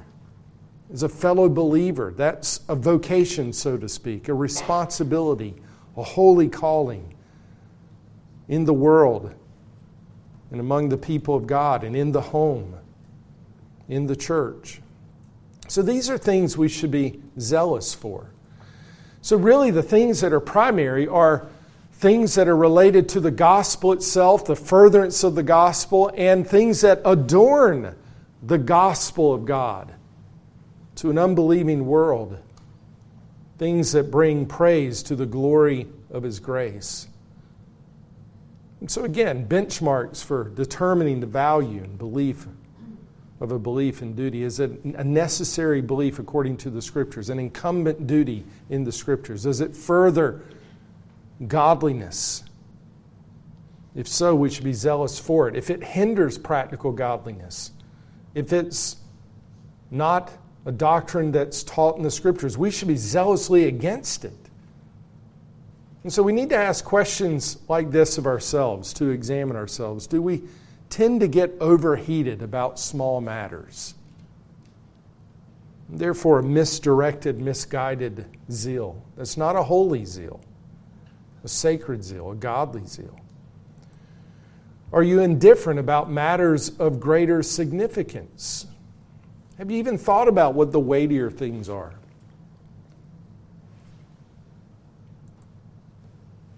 as 0.91 1.03
a 1.03 1.09
fellow 1.09 1.49
believer. 1.49 2.13
That's 2.15 2.61
a 2.69 2.75
vocation, 2.75 3.51
so 3.51 3.77
to 3.77 3.89
speak, 3.89 4.29
a 4.29 4.33
responsibility 4.33 5.55
a 5.95 6.03
holy 6.03 6.47
calling 6.47 7.15
in 8.47 8.65
the 8.65 8.73
world 8.73 9.33
and 10.51 10.59
among 10.59 10.89
the 10.89 10.97
people 10.97 11.35
of 11.35 11.47
God 11.47 11.83
and 11.83 11.95
in 11.95 12.11
the 12.11 12.21
home, 12.21 12.75
in 13.87 14.07
the 14.07 14.15
church. 14.15 14.81
So 15.67 15.81
these 15.81 16.09
are 16.09 16.17
things 16.17 16.57
we 16.57 16.67
should 16.67 16.91
be 16.91 17.21
zealous 17.39 17.93
for. 17.93 18.32
So, 19.23 19.37
really, 19.37 19.71
the 19.71 19.81
things 19.81 20.19
that 20.19 20.33
are 20.33 20.41
primary 20.41 21.07
are 21.07 21.47
things 21.93 22.35
that 22.35 22.49
are 22.49 22.57
related 22.57 23.07
to 23.09 23.21
the 23.21 23.31
gospel 23.31 23.93
itself, 23.93 24.43
the 24.43 24.55
furtherance 24.57 25.23
of 25.23 25.35
the 25.35 25.43
gospel, 25.43 26.11
and 26.17 26.45
things 26.45 26.81
that 26.81 27.01
adorn 27.05 27.95
the 28.45 28.57
gospel 28.57 29.33
of 29.33 29.45
God 29.45 29.93
to 30.95 31.09
an 31.09 31.17
unbelieving 31.17 31.85
world. 31.85 32.37
Things 33.57 33.93
that 33.93 34.11
bring 34.11 34.45
praise 34.45 35.01
to 35.03 35.15
the 35.15 35.25
glory 35.25 35.87
of 36.11 36.23
His 36.23 36.41
grace. 36.41 37.07
And 38.81 38.91
so, 38.91 39.05
again, 39.05 39.47
benchmarks 39.47 40.21
for 40.21 40.49
determining 40.49 41.21
the 41.21 41.27
value 41.27 41.81
and 41.81 41.97
belief 41.97 42.45
of 43.43 43.51
a 43.51 43.59
belief 43.59 44.01
in 44.01 44.13
duty 44.13 44.43
is 44.43 44.61
it 44.61 44.71
a 44.85 45.03
necessary 45.03 45.81
belief 45.81 46.17
according 46.17 46.55
to 46.55 46.69
the 46.69 46.81
Scriptures, 46.81 47.29
an 47.29 47.39
incumbent 47.39 48.07
duty 48.07 48.45
in 48.69 48.85
the 48.85 48.91
Scriptures? 48.91 49.43
Does 49.43 49.59
it 49.59 49.75
further 49.75 50.41
godliness? 51.45 52.45
If 53.95 54.07
so, 54.07 54.33
we 54.33 54.49
should 54.49 54.63
be 54.63 54.73
zealous 54.73 55.19
for 55.19 55.49
it. 55.49 55.57
If 55.57 55.69
it 55.69 55.83
hinders 55.83 56.37
practical 56.37 56.93
godliness, 56.93 57.71
if 58.33 58.53
it's 58.53 58.95
not 59.91 60.31
a 60.65 60.71
doctrine 60.71 61.33
that's 61.33 61.63
taught 61.63 61.97
in 61.97 62.03
the 62.03 62.11
Scriptures, 62.11 62.57
we 62.57 62.71
should 62.71 62.87
be 62.87 62.95
zealously 62.95 63.65
against 63.65 64.23
it. 64.23 64.31
And 66.03 66.13
so 66.13 66.23
we 66.23 66.31
need 66.31 66.49
to 66.49 66.57
ask 66.57 66.85
questions 66.85 67.57
like 67.67 67.91
this 67.91 68.17
of 68.17 68.25
ourselves 68.25 68.93
to 68.93 69.09
examine 69.09 69.57
ourselves. 69.57 70.07
Do 70.07 70.21
we 70.21 70.43
tend 70.93 71.21
to 71.21 71.27
get 71.27 71.51
overheated 71.59 72.43
about 72.43 72.77
small 72.79 73.19
matters? 73.19 73.95
Therefore, 75.89 76.43
misdirected, 76.43 77.41
misguided 77.41 78.25
zeal. 78.51 79.03
That's 79.17 79.35
not 79.35 79.55
a 79.55 79.63
holy 79.63 80.05
zeal, 80.05 80.39
a 81.43 81.47
sacred 81.47 82.03
zeal, 82.03 82.29
a 82.29 82.35
godly 82.35 82.85
zeal. 82.85 83.19
Are 84.91 85.01
you 85.01 85.21
indifferent 85.21 85.79
about 85.79 86.11
matters 86.11 86.77
of 86.77 86.99
greater 86.99 87.41
significance? 87.41 88.67
Have 89.57 89.71
you 89.71 89.79
even 89.79 89.97
thought 89.97 90.27
about 90.27 90.53
what 90.53 90.71
the 90.71 90.79
weightier 90.79 91.31
things 91.31 91.69
are? 91.69 91.95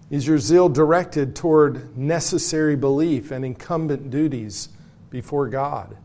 Is 0.08 0.26
your 0.26 0.38
zeal 0.38 0.68
directed 0.68 1.34
toward 1.34 1.96
necessary 1.96 2.76
belief 2.76 3.32
and 3.32 3.44
incumbent 3.44 4.10
duties 4.10 4.68
before 5.10 5.48
God? 5.48 5.96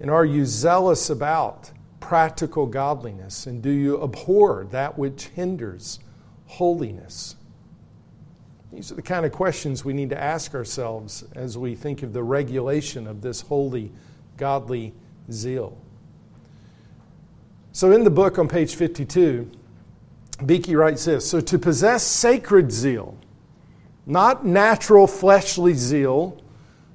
And 0.00 0.10
are 0.10 0.24
you 0.24 0.46
zealous 0.46 1.10
about 1.10 1.70
practical 2.00 2.66
godliness? 2.66 3.46
And 3.46 3.62
do 3.62 3.70
you 3.70 4.02
abhor 4.02 4.66
that 4.70 4.98
which 4.98 5.26
hinders 5.26 6.00
holiness? 6.46 7.36
These 8.72 8.90
are 8.90 8.94
the 8.94 9.02
kind 9.02 9.26
of 9.26 9.32
questions 9.32 9.84
we 9.84 9.92
need 9.92 10.08
to 10.10 10.20
ask 10.20 10.54
ourselves 10.54 11.24
as 11.34 11.58
we 11.58 11.74
think 11.74 12.02
of 12.02 12.14
the 12.14 12.22
regulation 12.22 13.06
of 13.06 13.20
this 13.20 13.42
holy, 13.42 13.92
godly 14.38 14.94
zeal. 15.30 15.76
So, 17.72 17.92
in 17.92 18.04
the 18.04 18.10
book 18.10 18.38
on 18.38 18.48
page 18.48 18.74
52, 18.74 19.50
Beeke 20.46 20.74
writes 20.76 21.04
this 21.04 21.28
So 21.28 21.40
to 21.40 21.58
possess 21.58 22.02
sacred 22.02 22.72
zeal, 22.72 23.16
not 24.06 24.44
natural 24.44 25.06
fleshly 25.06 25.74
zeal, 25.74 26.40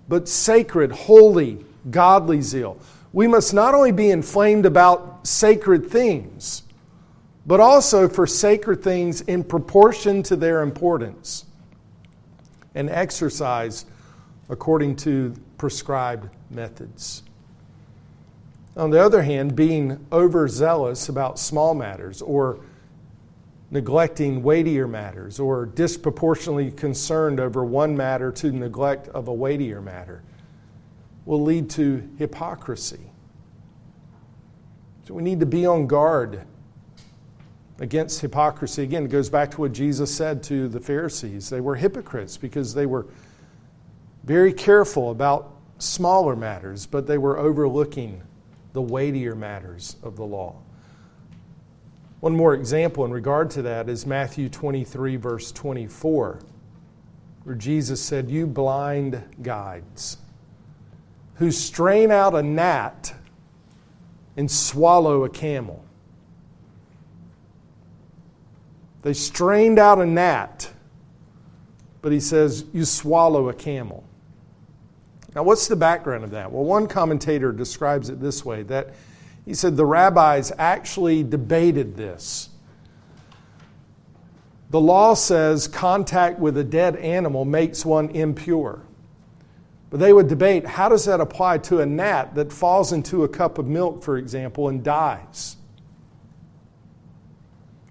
but 0.07 0.27
sacred, 0.27 0.91
holy, 0.91 1.65
godly 1.89 2.41
zeal, 2.41 2.77
we 3.13 3.27
must 3.27 3.53
not 3.53 3.73
only 3.73 3.91
be 3.91 4.09
inflamed 4.09 4.65
about 4.65 5.25
sacred 5.25 5.89
things, 5.89 6.63
but 7.45 7.59
also 7.59 8.09
for 8.09 8.27
sacred 8.27 8.83
things 8.83 9.21
in 9.21 9.43
proportion 9.43 10.21
to 10.23 10.35
their 10.35 10.61
importance 10.61 11.45
and 12.75 12.89
exercised 12.89 13.87
according 14.49 14.95
to 14.95 15.33
prescribed 15.57 16.29
methods. 16.49 17.23
On 18.75 18.91
the 18.91 19.03
other 19.03 19.23
hand, 19.23 19.55
being 19.55 20.05
overzealous 20.11 21.09
about 21.09 21.39
small 21.39 21.73
matters 21.73 22.21
or 22.21 22.59
neglecting 23.69 24.41
weightier 24.43 24.87
matters 24.87 25.39
or 25.39 25.65
disproportionately 25.65 26.71
concerned 26.71 27.39
over 27.39 27.65
one 27.65 27.95
matter 27.97 28.31
to 28.31 28.51
neglect 28.51 29.07
of 29.09 29.27
a 29.27 29.33
weightier 29.33 29.81
matter 29.81 30.23
will 31.25 31.43
lead 31.43 31.69
to 31.69 32.07
hypocrisy. 32.17 33.11
So 35.05 35.13
we 35.13 35.23
need 35.23 35.41
to 35.41 35.45
be 35.45 35.65
on 35.65 35.87
guard 35.87 36.41
against 37.79 38.21
hypocrisy. 38.21 38.83
Again, 38.83 39.05
it 39.05 39.09
goes 39.09 39.29
back 39.29 39.51
to 39.51 39.61
what 39.61 39.73
Jesus 39.73 40.13
said 40.13 40.41
to 40.43 40.67
the 40.67 40.79
Pharisees. 40.79 41.49
They 41.49 41.61
were 41.61 41.75
hypocrites 41.75 42.37
because 42.37 42.73
they 42.73 42.85
were 42.85 43.07
very 44.23 44.53
careful 44.53 45.11
about 45.11 45.53
smaller 45.79 46.35
matters, 46.35 46.85
but 46.85 47.05
they 47.05 47.17
were 47.17 47.37
overlooking 47.37 48.21
the 48.73 48.81
weightier 48.81 49.35
matters 49.35 49.97
of 50.03 50.15
the 50.15 50.25
law. 50.25 50.55
One 52.27 52.35
more 52.35 52.53
example 52.53 53.05
in 53.05 53.11
regard 53.11 53.49
to 53.51 53.61
that 53.61 53.87
is 53.87 54.05
Matthew 54.05 54.49
23, 54.49 55.15
verse 55.15 55.49
24, 55.53 56.41
where 57.45 57.55
Jesus 57.55 58.03
said, 58.03 58.29
You 58.29 58.45
blind 58.45 59.23
guides 59.41 60.17
who 61.35 61.51
strain 61.51 62.11
out 62.11 62.35
a 62.35 62.43
gnat 62.43 63.13
and 64.35 64.51
swallow 64.51 65.23
a 65.23 65.29
camel. 65.29 65.85
They 69.03 69.13
strained 69.13 69.79
out 69.79 69.97
a 69.97 70.05
gnat, 70.05 70.73
but 72.01 72.11
he 72.11 72.19
says, 72.19 72.65
You 72.73 72.83
swallow 72.83 73.47
a 73.47 73.53
camel. 73.53 74.03
Now, 75.33 75.43
what's 75.43 75.69
the 75.69 75.77
background 75.77 76.25
of 76.25 76.31
that? 76.31 76.51
Well, 76.51 76.65
one 76.65 76.87
commentator 76.87 77.53
describes 77.53 78.09
it 78.09 78.19
this 78.19 78.43
way 78.43 78.63
that 78.63 78.95
he 79.47 79.53
said 79.53 79.77
the 79.77 79.85
rabbis 79.85 80.51
actually 80.57 81.23
debated 81.23 81.95
this. 81.95 82.49
The 84.71 84.81
law 84.81 85.13
says 85.13 85.69
contact 85.69 86.37
with 86.37 86.57
a 86.57 86.65
dead 86.65 86.97
animal 86.97 87.45
makes 87.45 87.85
one 87.85 88.09
impure. 88.09 88.81
But 89.89 90.01
they 90.01 90.11
would 90.11 90.27
debate 90.27 90.65
how 90.65 90.89
does 90.89 91.05
that 91.05 91.21
apply 91.21 91.59
to 91.59 91.79
a 91.79 91.85
gnat 91.85 92.35
that 92.35 92.51
falls 92.51 92.91
into 92.91 93.23
a 93.23 93.29
cup 93.29 93.57
of 93.57 93.65
milk, 93.65 94.03
for 94.03 94.17
example, 94.17 94.67
and 94.67 94.83
dies? 94.83 95.55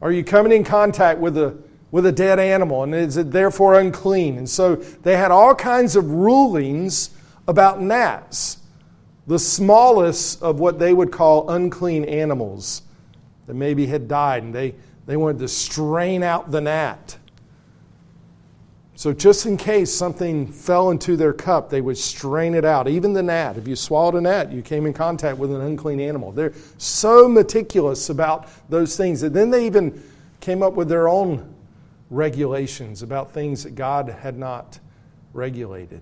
Are 0.03 0.13
you 0.13 0.23
coming 0.23 0.53
in 0.53 0.63
contact 0.63 1.21
with 1.21 1.39
a, 1.39 1.57
with 1.91 2.05
a 2.05 2.13
dead 2.13 2.39
animal 2.39 2.83
and 2.83 2.95
is 2.95 3.17
it 3.17 3.31
therefore 3.31 3.81
unclean? 3.81 4.37
And 4.37 4.49
so 4.49 4.77
they 4.77 5.17
had 5.17 5.31
all 5.31 5.55
kinds 5.55 5.97
of 5.97 6.11
rulings 6.11 7.17
about 7.49 7.81
gnats 7.81 8.59
the 9.27 9.39
smallest 9.39 10.43
of 10.43 10.61
what 10.61 10.79
they 10.79 10.93
would 10.93 11.11
call 11.11 11.51
unclean 11.51 12.05
animals 12.05 12.83
that 13.47 13.55
maybe 13.55 13.87
had 13.87 14.09
died, 14.09 14.43
and 14.43 14.55
they, 14.55 14.75
they 15.07 15.17
wanted 15.17 15.39
to 15.39 15.49
strain 15.49 16.23
out 16.23 16.51
the 16.51 16.61
gnat. 16.61 17.19
So, 18.95 19.13
just 19.13 19.45
in 19.45 19.59
case 19.59 19.93
something 19.93 20.47
fell 20.47 20.91
into 20.91 21.17
their 21.17 21.35
cup, 21.35 21.69
they 21.69 21.83
would 21.83 21.99
strain 21.99 22.55
it 22.55 22.65
out. 22.65 22.89
Even 22.89 23.13
the 23.13 23.23
gnat. 23.23 23.59
If 23.59 23.69
you 23.69 23.77
swallowed 23.77 24.15
a 24.15 24.21
gnat, 24.23 24.51
you 24.51 24.63
came 24.63 24.87
in 24.87 24.95
contact 24.95 25.37
with 25.37 25.53
an 25.53 25.61
unclean 25.61 26.01
animal. 26.01 26.33
They're 26.33 26.55
so 26.79 27.29
meticulous 27.29 28.09
about 28.09 28.49
those 28.71 28.97
things 28.97 29.21
that 29.21 29.35
then 29.35 29.51
they 29.51 29.67
even 29.67 30.03
came 30.41 30.63
up 30.63 30.73
with 30.75 30.89
their 30.89 31.09
own 31.09 31.55
regulations 32.09 33.03
about 33.03 33.33
things 33.33 33.65
that 33.65 33.75
God 33.75 34.09
had 34.09 34.39
not 34.39 34.79
regulated. 35.35 36.01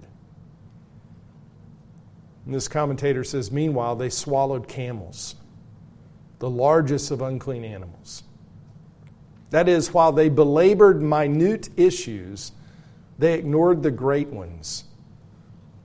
And 2.45 2.55
this 2.55 2.69
commentator 2.69 3.25
says, 3.25 3.51
meanwhile, 3.51 3.97
they 3.97 4.11
swallowed 4.11 4.69
camels, 4.69 5.37
the 6.39 6.51
largest 6.51 7.11
of 7.11 7.23
unclean 7.23 7.65
animals. 7.65 8.23
That 9.51 9.69
is, 9.69 9.95
while 9.95 10.13
they 10.13 10.29
belabored 10.29 11.01
minute 11.01 11.71
issues, 11.77 12.53
they 13.19 13.35
ignored 13.35 13.83
the 13.83 13.91
great 13.91 14.29
ones, 14.29 14.85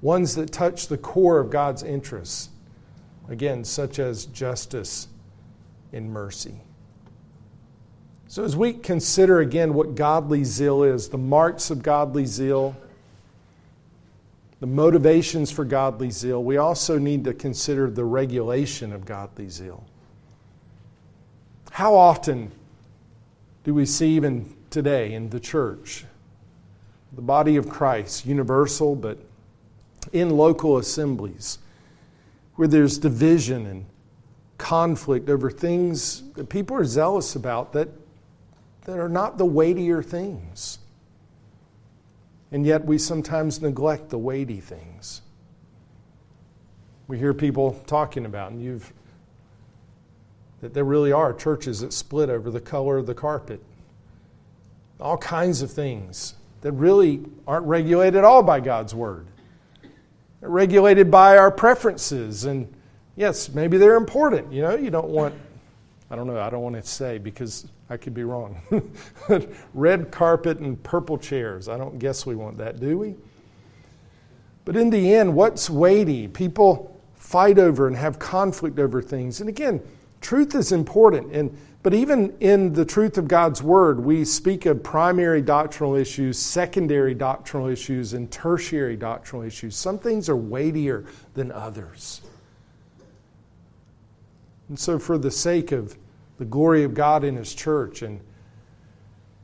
ones 0.01 0.35
that 0.35 0.51
touch 0.51 0.87
the 0.87 0.97
core 0.97 1.39
of 1.39 1.49
God's 1.49 1.83
interests, 1.83 2.49
again, 3.29 3.63
such 3.63 3.99
as 3.99 4.25
justice 4.25 5.07
and 5.93 6.11
mercy. 6.11 6.61
So, 8.27 8.43
as 8.43 8.55
we 8.55 8.73
consider 8.73 9.39
again 9.39 9.73
what 9.73 9.95
godly 9.95 10.43
zeal 10.43 10.83
is, 10.83 11.09
the 11.09 11.17
marks 11.17 11.71
of 11.71 11.81
godly 11.81 12.25
zeal, 12.25 12.75
the 14.59 14.67
motivations 14.67 15.51
for 15.51 15.63
godly 15.63 16.11
zeal, 16.11 16.43
we 16.43 16.57
also 16.57 16.97
need 16.97 17.23
to 17.23 17.33
consider 17.33 17.89
the 17.89 18.03
regulation 18.03 18.91
of 18.91 19.05
godly 19.05 19.49
zeal. 19.49 19.85
How 21.71 21.95
often 21.95 22.51
do 23.63 23.73
we 23.73 23.85
see 23.85 24.15
even 24.15 24.53
today 24.69 25.13
in 25.13 25.29
the 25.29 25.39
church, 25.39 26.05
the 27.13 27.21
body 27.21 27.55
of 27.55 27.69
Christ, 27.69 28.25
universal, 28.25 28.95
but 28.95 29.17
in 30.11 30.31
local 30.31 30.77
assemblies, 30.77 31.59
where 32.55 32.67
there's 32.67 32.97
division 32.97 33.65
and 33.65 33.85
conflict 34.57 35.29
over 35.29 35.49
things 35.49 36.23
that 36.33 36.49
people 36.49 36.75
are 36.75 36.83
zealous 36.83 37.35
about 37.35 37.71
that, 37.73 37.87
that 38.83 38.99
are 38.99 39.09
not 39.09 39.37
the 39.37 39.45
weightier 39.45 40.03
things. 40.03 40.79
And 42.51 42.65
yet 42.65 42.85
we 42.85 42.97
sometimes 42.97 43.61
neglect 43.61 44.09
the 44.09 44.17
weighty 44.17 44.59
things. 44.59 45.21
We 47.07 47.17
hear 47.17 47.33
people 47.33 47.81
talking 47.87 48.25
about, 48.25 48.51
and 48.51 48.61
you've 48.61 48.93
that 50.61 50.73
there 50.73 50.83
really 50.83 51.11
are 51.11 51.33
churches 51.33 51.79
that 51.79 51.93
split 51.93 52.29
over 52.29 52.51
the 52.51 52.59
color 52.59 52.97
of 52.97 53.05
the 53.05 53.13
carpet. 53.13 53.63
All 54.99 55.17
kinds 55.17 55.61
of 55.61 55.71
things 55.71 56.35
that 56.61 56.73
really 56.73 57.21
aren't 57.47 57.65
regulated 57.65 58.17
at 58.17 58.25
all 58.25 58.43
by 58.43 58.59
God's 58.59 58.93
Word. 58.93 59.27
They're 60.41 60.49
regulated 60.49 61.09
by 61.09 61.37
our 61.37 61.51
preferences. 61.51 62.43
And 62.45 62.73
yes, 63.15 63.49
maybe 63.49 63.77
they're 63.77 63.95
important. 63.95 64.51
You 64.51 64.61
know, 64.63 64.75
you 64.75 64.89
don't 64.89 65.07
want, 65.07 65.33
I 66.11 66.15
don't 66.15 66.27
know, 66.27 66.39
I 66.39 66.49
don't 66.49 66.61
want 66.61 66.75
to 66.75 66.83
say 66.83 67.17
because 67.17 67.65
I 67.89 67.97
could 67.97 68.13
be 68.13 68.23
wrong. 68.23 68.61
Red 69.73 70.11
carpet 70.11 70.59
and 70.59 70.81
purple 70.83 71.17
chairs. 71.17 71.67
I 71.67 71.77
don't 71.77 71.97
guess 71.99 72.25
we 72.25 72.35
want 72.35 72.57
that, 72.57 72.79
do 72.79 72.97
we? 72.97 73.15
But 74.65 74.75
in 74.75 74.89
the 74.89 75.13
end, 75.13 75.33
what's 75.33 75.69
weighty? 75.69 76.27
People 76.27 76.99
fight 77.15 77.57
over 77.57 77.87
and 77.87 77.95
have 77.95 78.19
conflict 78.19 78.77
over 78.77 79.01
things. 79.01 79.39
And 79.39 79.49
again, 79.49 79.81
Truth 80.21 80.53
is 80.55 80.71
important, 80.71 81.31
and, 81.33 81.57
but 81.81 81.93
even 81.93 82.35
in 82.39 82.73
the 82.73 82.83
truth 82.83 83.17
of 83.17 83.27
God's 83.27 83.63
Word, 83.63 84.03
we 84.03 84.25
speak 84.25 84.65
of 84.65 84.83
primary 84.83 85.41
doctrinal 85.41 85.95
issues, 85.95 86.37
secondary 86.37 87.13
doctrinal 87.13 87.67
issues, 87.67 88.13
and 88.13 88.29
tertiary 88.29 88.97
doctrinal 88.97 89.45
issues. 89.45 89.75
Some 89.75 89.97
things 89.97 90.27
are 90.27 90.35
weightier 90.35 91.05
than 91.35 91.51
others. 91.51 92.21
And 94.67 94.77
so, 94.77 94.99
for 94.99 95.17
the 95.17 95.31
sake 95.31 95.71
of 95.71 95.97
the 96.39 96.45
glory 96.45 96.83
of 96.83 96.93
God 96.95 97.23
in 97.23 97.35
His 97.35 97.53
church 97.53 98.01
and 98.01 98.21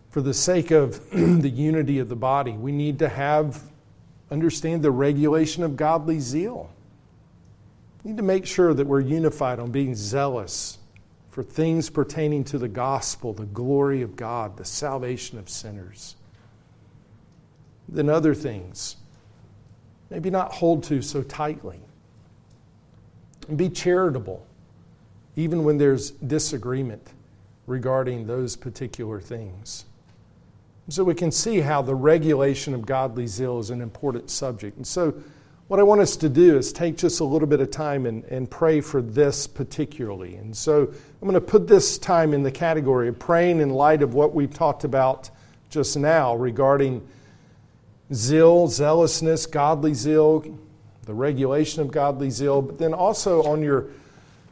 for 0.10 0.22
the 0.22 0.34
sake 0.34 0.72
of 0.72 1.08
the 1.12 1.50
unity 1.50 2.00
of 2.00 2.08
the 2.08 2.16
body, 2.16 2.54
we 2.54 2.72
need 2.72 3.00
to 3.00 3.10
have, 3.10 3.62
understand 4.32 4.82
the 4.82 4.92
regulation 4.92 5.62
of 5.62 5.76
godly 5.76 6.22
zeal. 6.22 6.72
We 8.02 8.12
need 8.12 8.18
to 8.18 8.24
make 8.24 8.46
sure 8.46 8.74
that 8.74 8.88
we're 8.88 9.02
unified 9.02 9.60
on 9.60 9.72
being 9.72 9.94
zealous 9.94 10.78
for 11.32 11.44
things 11.44 11.90
pertaining 11.90 12.46
to 12.46 12.58
the 12.58 12.70
gospel, 12.70 13.34
the 13.34 13.46
glory 13.46 14.02
of 14.02 14.16
God, 14.16 14.56
the 14.56 14.64
salvation 14.64 15.38
of 15.38 15.50
sinners. 15.50 16.16
Then 17.90 18.08
other 18.08 18.34
things, 18.34 18.96
maybe 20.10 20.30
not 20.30 20.54
hold 20.54 20.86
to 20.86 21.02
so 21.02 21.24
tightly. 21.24 21.82
And 23.50 23.58
be 23.58 23.70
charitable, 23.70 24.48
even 25.36 25.64
when 25.64 25.78
there's 25.78 26.12
disagreement 26.12 27.10
regarding 27.68 28.28
those 28.28 28.56
particular 28.56 29.20
things. 29.20 29.86
So 30.88 31.04
we 31.04 31.16
can 31.16 31.32
see 31.32 31.62
how 31.62 31.82
the 31.82 31.96
regulation 31.96 32.74
of 32.76 32.86
godly 32.86 33.26
zeal 33.26 33.60
is 33.60 33.72
an 33.72 33.82
important 33.82 34.30
subject. 34.30 34.78
And 34.78 34.86
so 34.86 35.16
what 35.68 35.80
I 35.80 35.84
want 35.84 36.02
us 36.02 36.16
to 36.18 36.30
do 36.30 36.58
is 36.58 36.72
take 36.72 36.96
just 36.96 37.22
a 37.22 37.24
little 37.24 37.48
bit 37.48 37.60
of 37.60 37.72
time 37.72 38.06
and, 38.06 38.24
and 38.26 38.50
pray 38.50 38.82
for 38.82 39.02
this 39.02 39.48
particularly. 39.48 40.36
And 40.36 40.56
so 40.56 40.84
I'm 40.84 41.28
going 41.28 41.34
to 41.34 41.42
put 41.42 41.68
this 41.68 41.98
time 41.98 42.36
in 42.36 42.44
the 42.44 42.52
category 42.52 43.08
of 43.08 43.18
praying 43.18 43.62
in 43.62 43.72
light 43.72 44.04
of 44.04 44.14
what 44.14 44.36
we've 44.36 44.54
talked 44.54 44.84
about 44.84 45.32
just 45.72 45.98
now 45.98 46.36
regarding 46.36 47.06
zeal, 48.14 48.68
zealousness, 48.68 49.48
godly 49.48 49.96
zeal, 49.96 50.46
the 51.06 51.14
regulation 51.16 51.82
of 51.82 51.92
godly 51.92 52.30
zeal, 52.30 52.62
but 52.62 52.78
then 52.78 52.94
also 52.94 53.42
on 53.44 53.64
your 53.64 53.88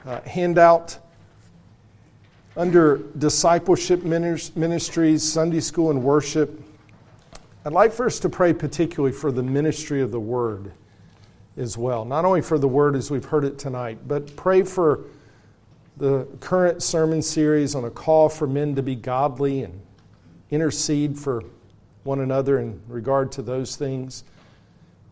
uh, 0.06 0.22
handout 0.22 0.98
under 2.56 2.98
discipleship 3.18 4.04
ministries, 4.04 5.24
Sunday 5.24 5.60
school, 5.60 5.90
and 5.90 6.04
worship. 6.04 6.62
I'd 7.66 7.74
like 7.74 7.94
for 7.94 8.06
us 8.06 8.20
to 8.20 8.30
pray 8.30 8.54
particularly 8.54 9.16
for 9.16 9.32
the 9.32 9.42
ministry 9.42 10.02
of 10.02 10.12
the 10.12 10.20
word 10.20 10.72
as 11.58 11.78
well. 11.78 12.06
Not 12.06 12.26
only 12.26 12.42
for 12.42 12.60
the 12.60 12.68
word 12.68 12.96
as 12.96 13.10
we've 13.10 13.26
heard 13.26 13.46
it 13.46 13.58
tonight, 13.58 14.00
but 14.08 14.36
pray 14.36 14.64
for 14.64 15.06
the 15.98 16.28
current 16.40 16.84
sermon 16.84 17.22
series 17.22 17.76
on 17.76 17.86
a 17.86 17.90
call 17.90 18.28
for 18.28 18.48
men 18.48 18.76
to 18.76 18.84
be 18.84 18.96
godly 18.96 19.64
and 19.64 19.80
intercede 20.52 21.18
for 21.18 21.44
one 22.04 22.20
another 22.20 22.60
in 22.60 22.82
regard 22.88 23.32
to 23.32 23.42
those 23.42 23.76
things. 23.76 24.24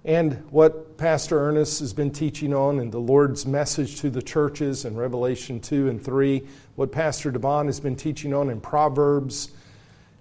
And 0.03 0.43
what 0.49 0.97
Pastor 0.97 1.39
Ernest 1.39 1.79
has 1.79 1.93
been 1.93 2.09
teaching 2.09 2.55
on 2.55 2.79
in 2.79 2.89
the 2.89 2.99
Lord's 2.99 3.45
message 3.45 4.01
to 4.01 4.09
the 4.09 4.21
churches 4.21 4.83
in 4.83 4.95
Revelation 4.95 5.59
2 5.59 5.89
and 5.89 6.03
3, 6.03 6.41
what 6.75 6.91
Pastor 6.91 7.29
Devon 7.29 7.67
has 7.67 7.79
been 7.79 7.95
teaching 7.95 8.33
on 8.33 8.49
in 8.49 8.59
Proverbs, 8.59 9.51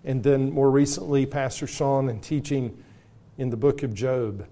and 0.05 0.23
then 0.23 0.51
more 0.51 0.71
recently, 0.71 1.25
Pastor 1.25 1.67
Sean 1.67 2.11
and 2.11 2.23
teaching 2.23 2.77
in 3.39 3.49
the 3.49 3.57
book 3.57 3.83
of 3.83 3.95
Job. 3.95 4.47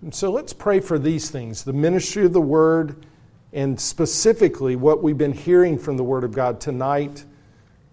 And 0.00 0.14
so 0.14 0.30
let's 0.30 0.54
pray 0.54 0.80
for 0.80 0.98
these 0.98 1.30
things 1.30 1.64
the 1.64 1.74
ministry 1.74 2.24
of 2.24 2.32
the 2.32 2.40
Word, 2.40 3.04
and 3.52 3.78
specifically 3.78 4.74
what 4.74 5.02
we've 5.02 5.18
been 5.18 5.32
hearing 5.32 5.78
from 5.78 5.98
the 5.98 6.04
Word 6.04 6.24
of 6.24 6.32
God 6.32 6.62
tonight 6.62 7.26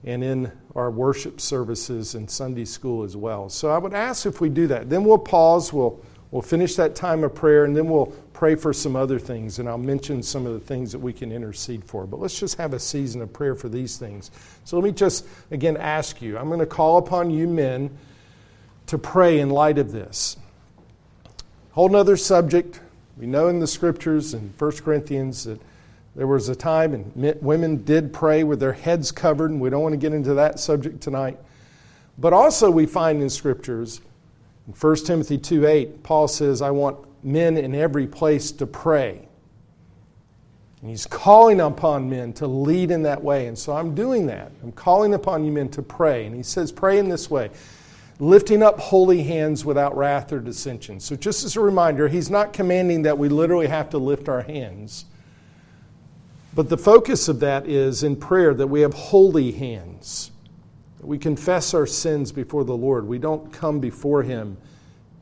and 0.06 0.24
in 0.24 0.52
our 0.76 0.90
worship 0.92 1.42
services 1.42 2.16
and 2.16 2.30
Sunday 2.30 2.66
school 2.66 3.04
as 3.04 3.18
well. 3.18 3.50
So 3.50 3.70
I 3.70 3.78
would 3.78 3.94
ask 3.94 4.26
if 4.26 4.40
we 4.40 4.48
do 4.48 4.68
that. 4.68 4.90
Then 4.90 5.04
we'll 5.04 5.18
pause, 5.18 5.72
we'll, 5.72 6.04
we'll 6.34 6.42
finish 6.42 6.76
that 6.76 6.96
time 6.96 7.24
of 7.24 7.36
prayer, 7.36 7.64
and 7.64 7.78
then 7.78 7.88
we'll 7.88 8.08
pray 8.34 8.56
for 8.56 8.74
some 8.74 8.96
other 8.96 9.20
things. 9.20 9.60
And 9.60 9.70
I'll 9.70 9.78
mention 9.78 10.24
some 10.24 10.48
of 10.48 10.54
the 10.54 10.60
things 10.60 10.92
that 10.92 10.98
we 10.98 11.14
can 11.14 11.32
intercede 11.32 11.84
for. 11.84 12.08
But 12.08 12.20
let's 12.20 12.40
just 12.40 12.58
have 12.58 12.74
a 12.74 12.80
season 12.80 13.22
of 13.22 13.32
prayer 13.32 13.54
for 13.54 13.70
these 13.70 13.98
things. 13.98 14.32
So 14.66 14.76
let 14.76 14.84
me 14.84 14.92
just, 14.92 15.28
again, 15.52 15.78
ask 15.78 16.24
you 16.24 16.38
I'm 16.40 16.48
going 16.48 16.60
to 16.60 16.66
call 16.66 16.98
upon 16.98 17.30
you 17.30 17.48
men 17.48 17.96
to 18.88 18.98
pray 18.98 19.40
in 19.40 19.52
light 19.52 19.78
of 19.78 19.92
this. 19.92 20.36
Whole 21.74 21.96
other 21.96 22.18
subject. 22.18 22.80
We 23.16 23.28
know 23.28 23.48
in 23.48 23.60
the 23.60 23.68
scriptures 23.68 24.34
in 24.34 24.54
1 24.58 24.72
Corinthians 24.78 25.44
that 25.44 25.62
there 26.16 26.26
was 26.26 26.50
a 26.50 26.56
time 26.56 26.96
and 26.96 27.42
women 27.44 27.84
did 27.84 28.12
pray 28.12 28.44
with 28.44 28.60
their 28.60 28.74
heads 28.74 29.12
covered, 29.12 29.52
and 29.52 29.62
we 29.62 29.70
don't 29.70 29.84
want 29.84 29.94
to 29.94 29.98
get 29.98 30.14
into 30.14 30.34
that 30.34 30.60
subject 30.60 31.02
tonight. 31.02 31.38
But 32.18 32.34
also, 32.34 32.72
we 32.72 32.88
find 32.88 33.22
in 33.22 33.30
scriptures, 33.30 34.02
in 34.68 34.74
1 34.74 34.96
Timothy 34.98 35.38
2 35.38 35.66
8, 35.66 36.04
Paul 36.04 36.28
says, 36.28 36.62
I 36.62 36.72
want 36.72 36.98
men 37.24 37.58
in 37.58 37.76
every 37.76 38.08
place 38.08 38.52
to 38.54 38.68
pray. 38.68 39.28
And 40.82 40.90
he's 40.90 41.06
calling 41.06 41.62
upon 41.62 42.10
men 42.10 42.34
to 42.34 42.48
lead 42.48 42.92
in 42.92 43.04
that 43.04 43.24
way. 43.24 43.48
And 43.48 43.58
so 43.58 43.74
I'm 43.74 43.96
doing 43.96 44.28
that. 44.28 44.52
I'm 44.62 44.74
calling 44.74 45.14
upon 45.14 45.46
you 45.46 45.52
men 45.52 45.70
to 45.70 45.82
pray. 45.82 46.26
And 46.26 46.36
he 46.36 46.44
says, 46.44 46.72
Pray 46.72 47.00
in 47.00 47.10
this 47.10 47.30
way 47.30 47.52
lifting 48.20 48.62
up 48.64 48.80
holy 48.80 49.24
hands 49.24 49.66
without 49.66 49.96
wrath 49.98 50.32
or 50.32 50.40
dissension. 50.40 51.00
So, 51.00 51.16
just 51.16 51.44
as 51.44 51.56
a 51.56 51.60
reminder, 51.60 52.08
he's 52.08 52.30
not 52.30 52.54
commanding 52.54 53.04
that 53.04 53.18
we 53.18 53.30
literally 53.30 53.68
have 53.68 53.90
to 53.92 53.98
lift 53.98 54.30
our 54.30 54.42
hands. 54.42 55.06
But 56.56 56.70
the 56.70 56.78
focus 56.78 57.28
of 57.28 57.40
that 57.40 57.68
is 57.68 58.04
in 58.04 58.16
prayer 58.16 58.54
that 58.54 58.68
we 58.68 58.82
have 58.82 58.94
holy 58.94 59.52
hands. 59.52 60.32
We 61.04 61.18
confess 61.18 61.74
our 61.74 61.86
sins 61.86 62.32
before 62.32 62.64
the 62.64 62.78
Lord. 62.78 63.08
We 63.08 63.20
don't 63.20 63.52
come 63.52 63.80
before 63.80 64.24
him 64.24 64.58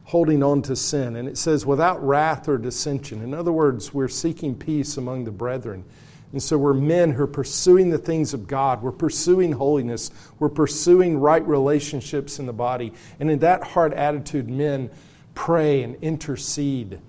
holding 0.03 0.43
on 0.43 0.61
to 0.63 0.75
sin. 0.75 1.15
And 1.15 1.27
it 1.27 1.37
says, 1.37 1.65
without 1.65 2.05
wrath 2.05 2.49
or 2.49 2.57
dissension. 2.57 3.21
In 3.21 3.33
other 3.33 3.51
words, 3.51 3.93
we're 3.93 4.07
seeking 4.09 4.55
peace 4.55 4.97
among 4.97 5.23
the 5.23 5.31
brethren. 5.31 5.85
And 6.33 6.41
so 6.41 6.57
we're 6.57 6.73
men 6.73 7.11
who 7.11 7.23
are 7.23 7.27
pursuing 7.27 7.89
the 7.89 7.97
things 7.97 8.33
of 8.33 8.47
God. 8.47 8.81
We're 8.81 8.91
pursuing 8.91 9.53
holiness. 9.53 10.11
We're 10.39 10.49
pursuing 10.49 11.19
right 11.19 11.45
relationships 11.45 12.39
in 12.39 12.45
the 12.45 12.53
body. 12.53 12.93
And 13.19 13.29
in 13.29 13.39
that 13.39 13.63
heart 13.63 13.93
attitude, 13.93 14.49
men 14.49 14.89
pray 15.33 15.83
and 15.83 15.95
intercede 16.01 16.99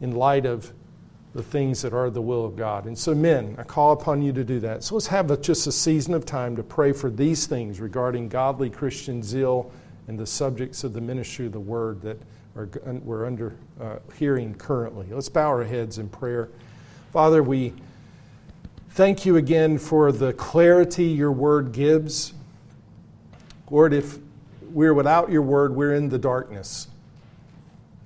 in 0.00 0.12
light 0.12 0.46
of 0.46 0.72
the 1.34 1.42
things 1.42 1.80
that 1.82 1.94
are 1.94 2.10
the 2.10 2.20
will 2.20 2.44
of 2.44 2.56
God. 2.56 2.86
And 2.86 2.96
so, 2.96 3.14
men, 3.14 3.54
I 3.58 3.62
call 3.62 3.92
upon 3.92 4.20
you 4.20 4.32
to 4.34 4.44
do 4.44 4.60
that. 4.60 4.84
So 4.84 4.94
let's 4.94 5.06
have 5.06 5.30
a, 5.30 5.36
just 5.36 5.66
a 5.66 5.72
season 5.72 6.12
of 6.12 6.26
time 6.26 6.56
to 6.56 6.62
pray 6.62 6.92
for 6.92 7.10
these 7.10 7.46
things 7.46 7.80
regarding 7.80 8.28
godly 8.28 8.68
Christian 8.68 9.22
zeal 9.22 9.72
and 10.08 10.18
the 10.18 10.26
subjects 10.26 10.84
of 10.84 10.92
the 10.92 11.00
ministry 11.00 11.46
of 11.46 11.52
the 11.52 11.60
word 11.60 12.02
that 12.02 12.18
are, 12.54 12.68
we're 13.02 13.24
under 13.24 13.54
uh, 13.80 13.96
hearing 14.18 14.54
currently. 14.54 15.06
Let's 15.10 15.30
bow 15.30 15.48
our 15.48 15.64
heads 15.64 15.98
in 15.98 16.08
prayer. 16.08 16.50
Father, 17.12 17.42
we. 17.42 17.72
Thank 18.90 19.24
you 19.24 19.38
again 19.38 19.78
for 19.78 20.12
the 20.12 20.34
clarity 20.34 21.06
your 21.06 21.32
word 21.32 21.72
gives. 21.72 22.34
Lord, 23.70 23.94
if 23.94 24.18
we're 24.60 24.92
without 24.92 25.30
your 25.30 25.40
word, 25.40 25.74
we're 25.74 25.94
in 25.94 26.10
the 26.10 26.18
darkness. 26.18 26.88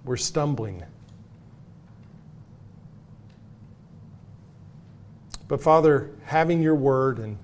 We're 0.05 0.17
stumbling. 0.17 0.85
But 5.49 5.63
Father, 5.63 6.11
having 6.25 6.61
your 6.61 6.75
word 6.75 7.19
and 7.19 7.39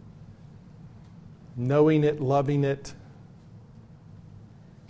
knowing 1.56 2.04
it, 2.04 2.20
loving 2.20 2.64
it, 2.64 2.94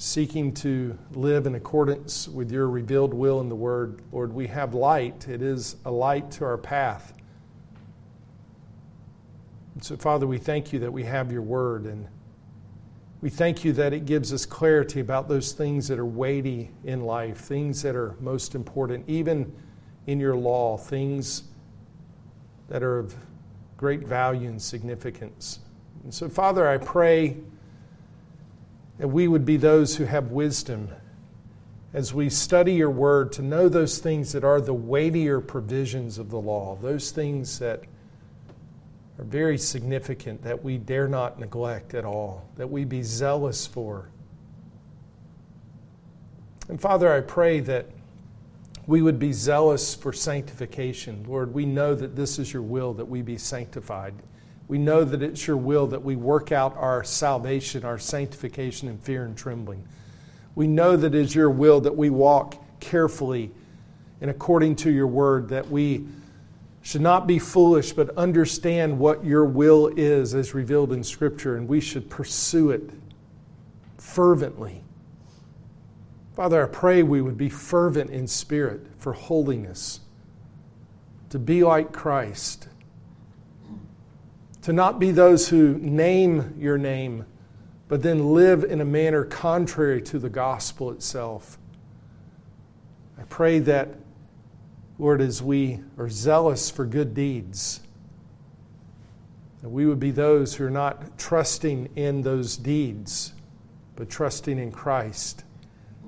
seeking 0.03 0.53
to 0.53 0.99
live 1.13 1.47
in 1.47 1.55
accordance 1.55 2.27
with 2.27 2.51
your 2.51 2.69
revealed 2.69 3.15
will 3.15 3.41
in 3.41 3.49
the 3.49 3.55
Word. 3.55 4.03
Lord, 4.11 4.33
we 4.33 4.49
have 4.49 4.75
light, 4.75 5.29
it 5.29 5.43
is 5.43 5.77
a 5.85 5.91
light 5.93 6.29
to 6.33 6.45
our 6.45 6.59
path. 6.59 7.13
And 9.75 9.85
so, 9.85 9.97
Father, 9.97 10.27
we 10.27 10.39
thank 10.39 10.73
you 10.73 10.81
that 10.81 10.93
we 10.93 11.05
have 11.05 11.31
your 11.31 11.43
Word, 11.43 11.85
and 11.87 12.09
we 13.21 13.31
thank 13.31 13.65
you 13.65 13.73
that 13.75 13.93
it 13.93 14.05
gives 14.05 14.33
us 14.33 14.45
clarity 14.45 14.99
about 14.99 15.29
those 15.29 15.53
things 15.53 15.87
that 15.87 16.01
are 16.01 16.05
weighty 16.05 16.73
in 16.83 17.03
life, 17.03 17.39
things 17.39 17.81
that 17.83 17.95
are 17.95 18.17
most 18.19 18.57
important, 18.57 19.09
even 19.09 19.55
in 20.09 20.19
your 20.19 20.35
law, 20.35 20.77
things 20.77 21.45
that 22.73 22.83
are 22.83 23.01
of 23.01 23.15
great 23.77 24.01
value 24.01 24.49
and 24.49 24.63
significance. 24.63 25.59
And 26.05 26.15
so, 26.15 26.31
Father, 26.31 26.67
I 26.67 26.79
pray 26.79 27.37
that 28.97 29.09
we 29.09 29.29
would 29.29 29.45
be 29.45 29.59
those 29.59 29.97
who 29.97 30.07
have 30.07 30.31
wisdom 30.31 30.89
as 31.93 32.15
we 32.15 32.31
study 32.31 32.73
your 32.73 32.89
word 32.89 33.31
to 33.33 33.43
know 33.43 33.69
those 33.69 33.99
things 33.99 34.33
that 34.33 34.43
are 34.43 34.59
the 34.59 34.73
weightier 34.73 35.39
provisions 35.39 36.17
of 36.17 36.31
the 36.31 36.41
law, 36.41 36.79
those 36.81 37.11
things 37.11 37.59
that 37.59 37.83
are 39.19 39.25
very 39.25 39.59
significant 39.59 40.43
that 40.43 40.65
we 40.65 40.79
dare 40.79 41.09
not 41.09 41.39
neglect 41.39 41.93
at 41.93 42.07
all, 42.07 42.49
that 42.57 42.71
we 42.71 42.87
be 42.87 43.03
zealous 43.03 43.67
for. 43.67 44.09
And 46.71 46.81
Father, 46.81 47.13
I 47.13 47.21
pray 47.21 47.61
that 47.61 47.85
we 48.87 49.03
would 49.03 49.19
be 49.19 49.33
zealous 49.33 49.95
for 49.95 50.13
sanctification. 50.13 51.25
Lord, 51.29 51.55
we 51.55 51.65
know 51.65 51.95
that 51.95 52.17
this 52.17 52.39
is 52.39 52.53
your 52.53 52.63
will 52.63 52.93
that 52.95 53.05
we 53.05 53.23
be 53.23 53.39
sanctified. 53.39 54.15
We 54.69 54.79
know 54.79 55.05
that 55.05 55.23
it's 55.23 55.47
your 55.47 55.57
will 55.57 55.87
that 55.89 56.03
we 56.03 56.17
work 56.17 56.53
out 56.53 56.77
our 56.77 57.05
salvation, 57.05 57.85
our 57.85 57.99
sanctification 57.99 58.89
in 58.89 58.99
fear 58.99 59.25
and 59.25 59.37
trembling. 59.37 59.87
We 60.55 60.67
know 60.67 60.97
that 60.97 61.15
it 61.15 61.21
is 61.21 61.35
your 61.35 61.51
will 61.51 61.81
that 61.83 61.97
we 61.97 62.11
walk 62.11 62.57
carefully 62.81 63.53
and 64.23 64.31
according 64.31 64.77
to 64.77 64.91
your 64.91 65.09
word, 65.09 65.49
that 65.49 65.69
we 65.69 66.07
should 66.81 67.01
not 67.01 67.27
be 67.27 67.41
foolish, 67.41 67.93
but 67.93 68.17
understand 68.17 68.97
what 68.97 69.25
your 69.25 69.45
will 69.45 69.89
is 69.97 70.33
as 70.35 70.55
revealed 70.55 70.93
in 70.93 71.03
Scripture, 71.03 71.57
and 71.57 71.69
we 71.69 71.81
should 71.81 72.09
pursue 72.09 72.71
it 72.71 72.89
fervently. 73.99 74.85
Father, 76.43 76.65
I 76.65 76.67
pray 76.67 77.05
we 77.05 77.23
would 77.23 77.39
be 77.39 77.49
fervent 77.49 78.11
in 78.11 78.27
spirit 78.27 78.81
for 78.99 79.13
holiness, 79.13 80.01
to 81.31 81.39
be 81.39 81.63
like 81.63 81.93
Christ 81.93 82.67
to 84.63 84.73
not 84.73 84.99
be 84.99 85.13
those 85.13 85.51
who 85.51 85.79
name 85.79 86.57
your 86.59 86.77
name, 86.79 87.27
but 87.87 88.03
then 88.03 88.35
live 88.35 88.65
in 88.65 88.81
a 88.81 88.85
manner 88.85 89.25
contrary 89.25 90.03
to 90.03 90.19
the 90.19 90.29
gospel 90.29 90.91
itself. 90.91 91.59
I 93.17 93.23
pray 93.23 93.61
that, 93.61 93.91
Lord, 94.99 95.21
as 95.21 95.41
we 95.41 95.79
are 95.97 96.11
zealous 96.11 96.69
for 96.71 96.85
good 96.85 97.15
deeds, 97.15 97.83
that 99.63 99.69
we 99.69 99.87
would 99.87 100.01
be 100.01 100.11
those 100.11 100.57
who 100.57 100.65
are 100.65 100.71
not 100.71 101.17
trusting 101.17 101.91
in 101.95 102.23
those 102.23 102.57
deeds, 102.57 103.33
but 103.95 104.11
trusting 104.11 104.59
in 104.59 104.73
Christ. 104.73 105.45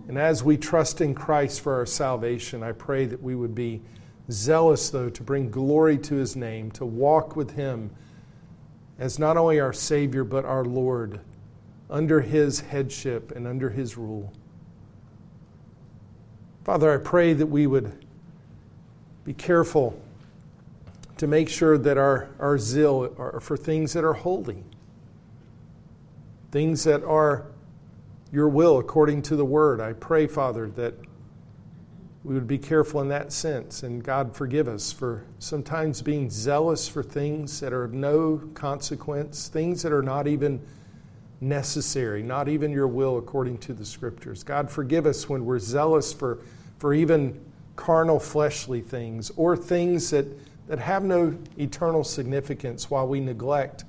And 0.08 0.18
as 0.18 0.44
we 0.44 0.56
trust 0.56 1.00
in 1.00 1.14
Christ 1.14 1.60
for 1.60 1.74
our 1.74 1.86
salvation, 1.86 2.62
I 2.62 2.72
pray 2.72 3.06
that 3.06 3.22
we 3.22 3.34
would 3.34 3.54
be 3.54 3.82
zealous, 4.30 4.90
though, 4.90 5.08
to 5.08 5.22
bring 5.22 5.50
glory 5.50 5.98
to 5.98 6.14
his 6.14 6.36
name, 6.36 6.70
to 6.72 6.84
walk 6.84 7.36
with 7.36 7.52
him 7.52 7.90
as 8.98 9.18
not 9.18 9.36
only 9.36 9.60
our 9.60 9.72
Savior, 9.72 10.24
but 10.24 10.44
our 10.44 10.64
Lord, 10.64 11.20
under 11.90 12.20
His 12.20 12.60
headship 12.60 13.32
and 13.32 13.46
under 13.46 13.70
His 13.70 13.96
rule. 13.96 14.32
Father, 16.64 16.92
I 16.92 17.02
pray 17.02 17.32
that 17.34 17.46
we 17.46 17.66
would 17.66 18.04
be 19.24 19.34
careful 19.34 20.00
to 21.16 21.26
make 21.26 21.48
sure 21.48 21.76
that 21.78 21.98
our, 21.98 22.28
our 22.38 22.58
zeal 22.58 23.14
are 23.18 23.40
for 23.40 23.56
things 23.56 23.92
that 23.92 24.04
are 24.04 24.14
holy, 24.14 24.64
things 26.50 26.84
that 26.84 27.02
are 27.04 27.46
your 28.34 28.48
will 28.48 28.78
according 28.78 29.22
to 29.22 29.36
the 29.36 29.44
Word. 29.44 29.80
I 29.80 29.92
pray, 29.92 30.26
Father, 30.26 30.68
that 30.70 30.94
we 32.24 32.34
would 32.34 32.48
be 32.48 32.58
careful 32.58 33.00
in 33.00 33.08
that 33.08 33.32
sense. 33.32 33.84
And 33.84 34.02
God, 34.02 34.34
forgive 34.34 34.66
us 34.66 34.90
for 34.90 35.24
sometimes 35.38 36.02
being 36.02 36.28
zealous 36.28 36.88
for 36.88 37.04
things 37.04 37.60
that 37.60 37.72
are 37.72 37.84
of 37.84 37.92
no 37.94 38.42
consequence, 38.54 39.46
things 39.46 39.82
that 39.82 39.92
are 39.92 40.02
not 40.02 40.26
even 40.26 40.60
necessary, 41.40 42.24
not 42.24 42.48
even 42.48 42.72
your 42.72 42.88
will 42.88 43.18
according 43.18 43.58
to 43.58 43.72
the 43.72 43.84
scriptures. 43.84 44.42
God, 44.42 44.68
forgive 44.68 45.06
us 45.06 45.28
when 45.28 45.44
we're 45.44 45.60
zealous 45.60 46.12
for, 46.12 46.40
for 46.78 46.92
even 46.92 47.40
carnal, 47.76 48.18
fleshly 48.18 48.80
things 48.80 49.30
or 49.36 49.56
things 49.56 50.10
that, 50.10 50.26
that 50.66 50.80
have 50.80 51.04
no 51.04 51.38
eternal 51.56 52.02
significance 52.02 52.90
while 52.90 53.06
we 53.06 53.20
neglect 53.20 53.84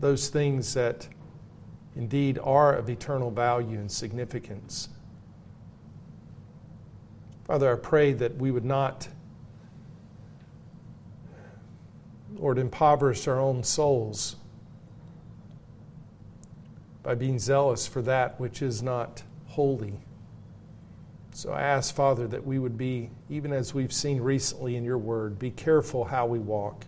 those 0.00 0.28
things 0.28 0.74
that 0.74 1.08
indeed 1.96 2.38
are 2.42 2.74
of 2.74 2.90
eternal 2.90 3.30
value 3.30 3.78
and 3.78 3.90
significance. 3.90 4.88
Father, 7.44 7.72
I 7.72 7.76
pray 7.76 8.12
that 8.12 8.36
we 8.36 8.50
would 8.50 8.64
not, 8.64 9.08
Lord, 12.34 12.58
impoverish 12.58 13.26
our 13.26 13.40
own 13.40 13.62
souls 13.62 14.36
by 17.02 17.14
being 17.14 17.38
zealous 17.38 17.86
for 17.86 18.02
that 18.02 18.38
which 18.40 18.62
is 18.62 18.82
not 18.82 19.22
holy. 19.46 19.94
So 21.32 21.52
I 21.52 21.62
ask, 21.62 21.94
Father, 21.94 22.26
that 22.28 22.44
we 22.44 22.58
would 22.58 22.76
be, 22.76 23.10
even 23.30 23.52
as 23.52 23.72
we've 23.72 23.92
seen 23.92 24.20
recently 24.20 24.74
in 24.74 24.84
your 24.84 24.98
word, 24.98 25.38
be 25.38 25.50
careful 25.50 26.04
how 26.04 26.26
we 26.26 26.38
walk. 26.38 26.84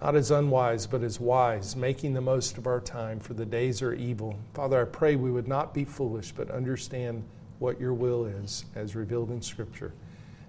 Not 0.00 0.14
as 0.14 0.30
unwise, 0.30 0.86
but 0.86 1.02
as 1.02 1.18
wise, 1.18 1.74
making 1.74 2.14
the 2.14 2.20
most 2.20 2.56
of 2.56 2.66
our 2.66 2.80
time, 2.80 3.18
for 3.18 3.34
the 3.34 3.44
days 3.44 3.82
are 3.82 3.94
evil. 3.94 4.38
Father, 4.54 4.80
I 4.80 4.84
pray 4.84 5.16
we 5.16 5.32
would 5.32 5.48
not 5.48 5.74
be 5.74 5.84
foolish, 5.84 6.30
but 6.30 6.50
understand 6.50 7.24
what 7.58 7.80
your 7.80 7.94
will 7.94 8.26
is 8.26 8.64
as 8.76 8.94
revealed 8.94 9.30
in 9.30 9.42
Scripture. 9.42 9.92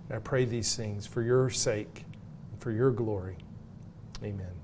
And 0.08 0.18
I 0.18 0.20
pray 0.20 0.46
these 0.46 0.76
things 0.76 1.08
for 1.08 1.24
your 1.24 1.50
sake, 1.50 2.06
and 2.52 2.62
for 2.62 2.72
your 2.72 2.92
glory. 2.92 3.38
Amen. 4.24 4.59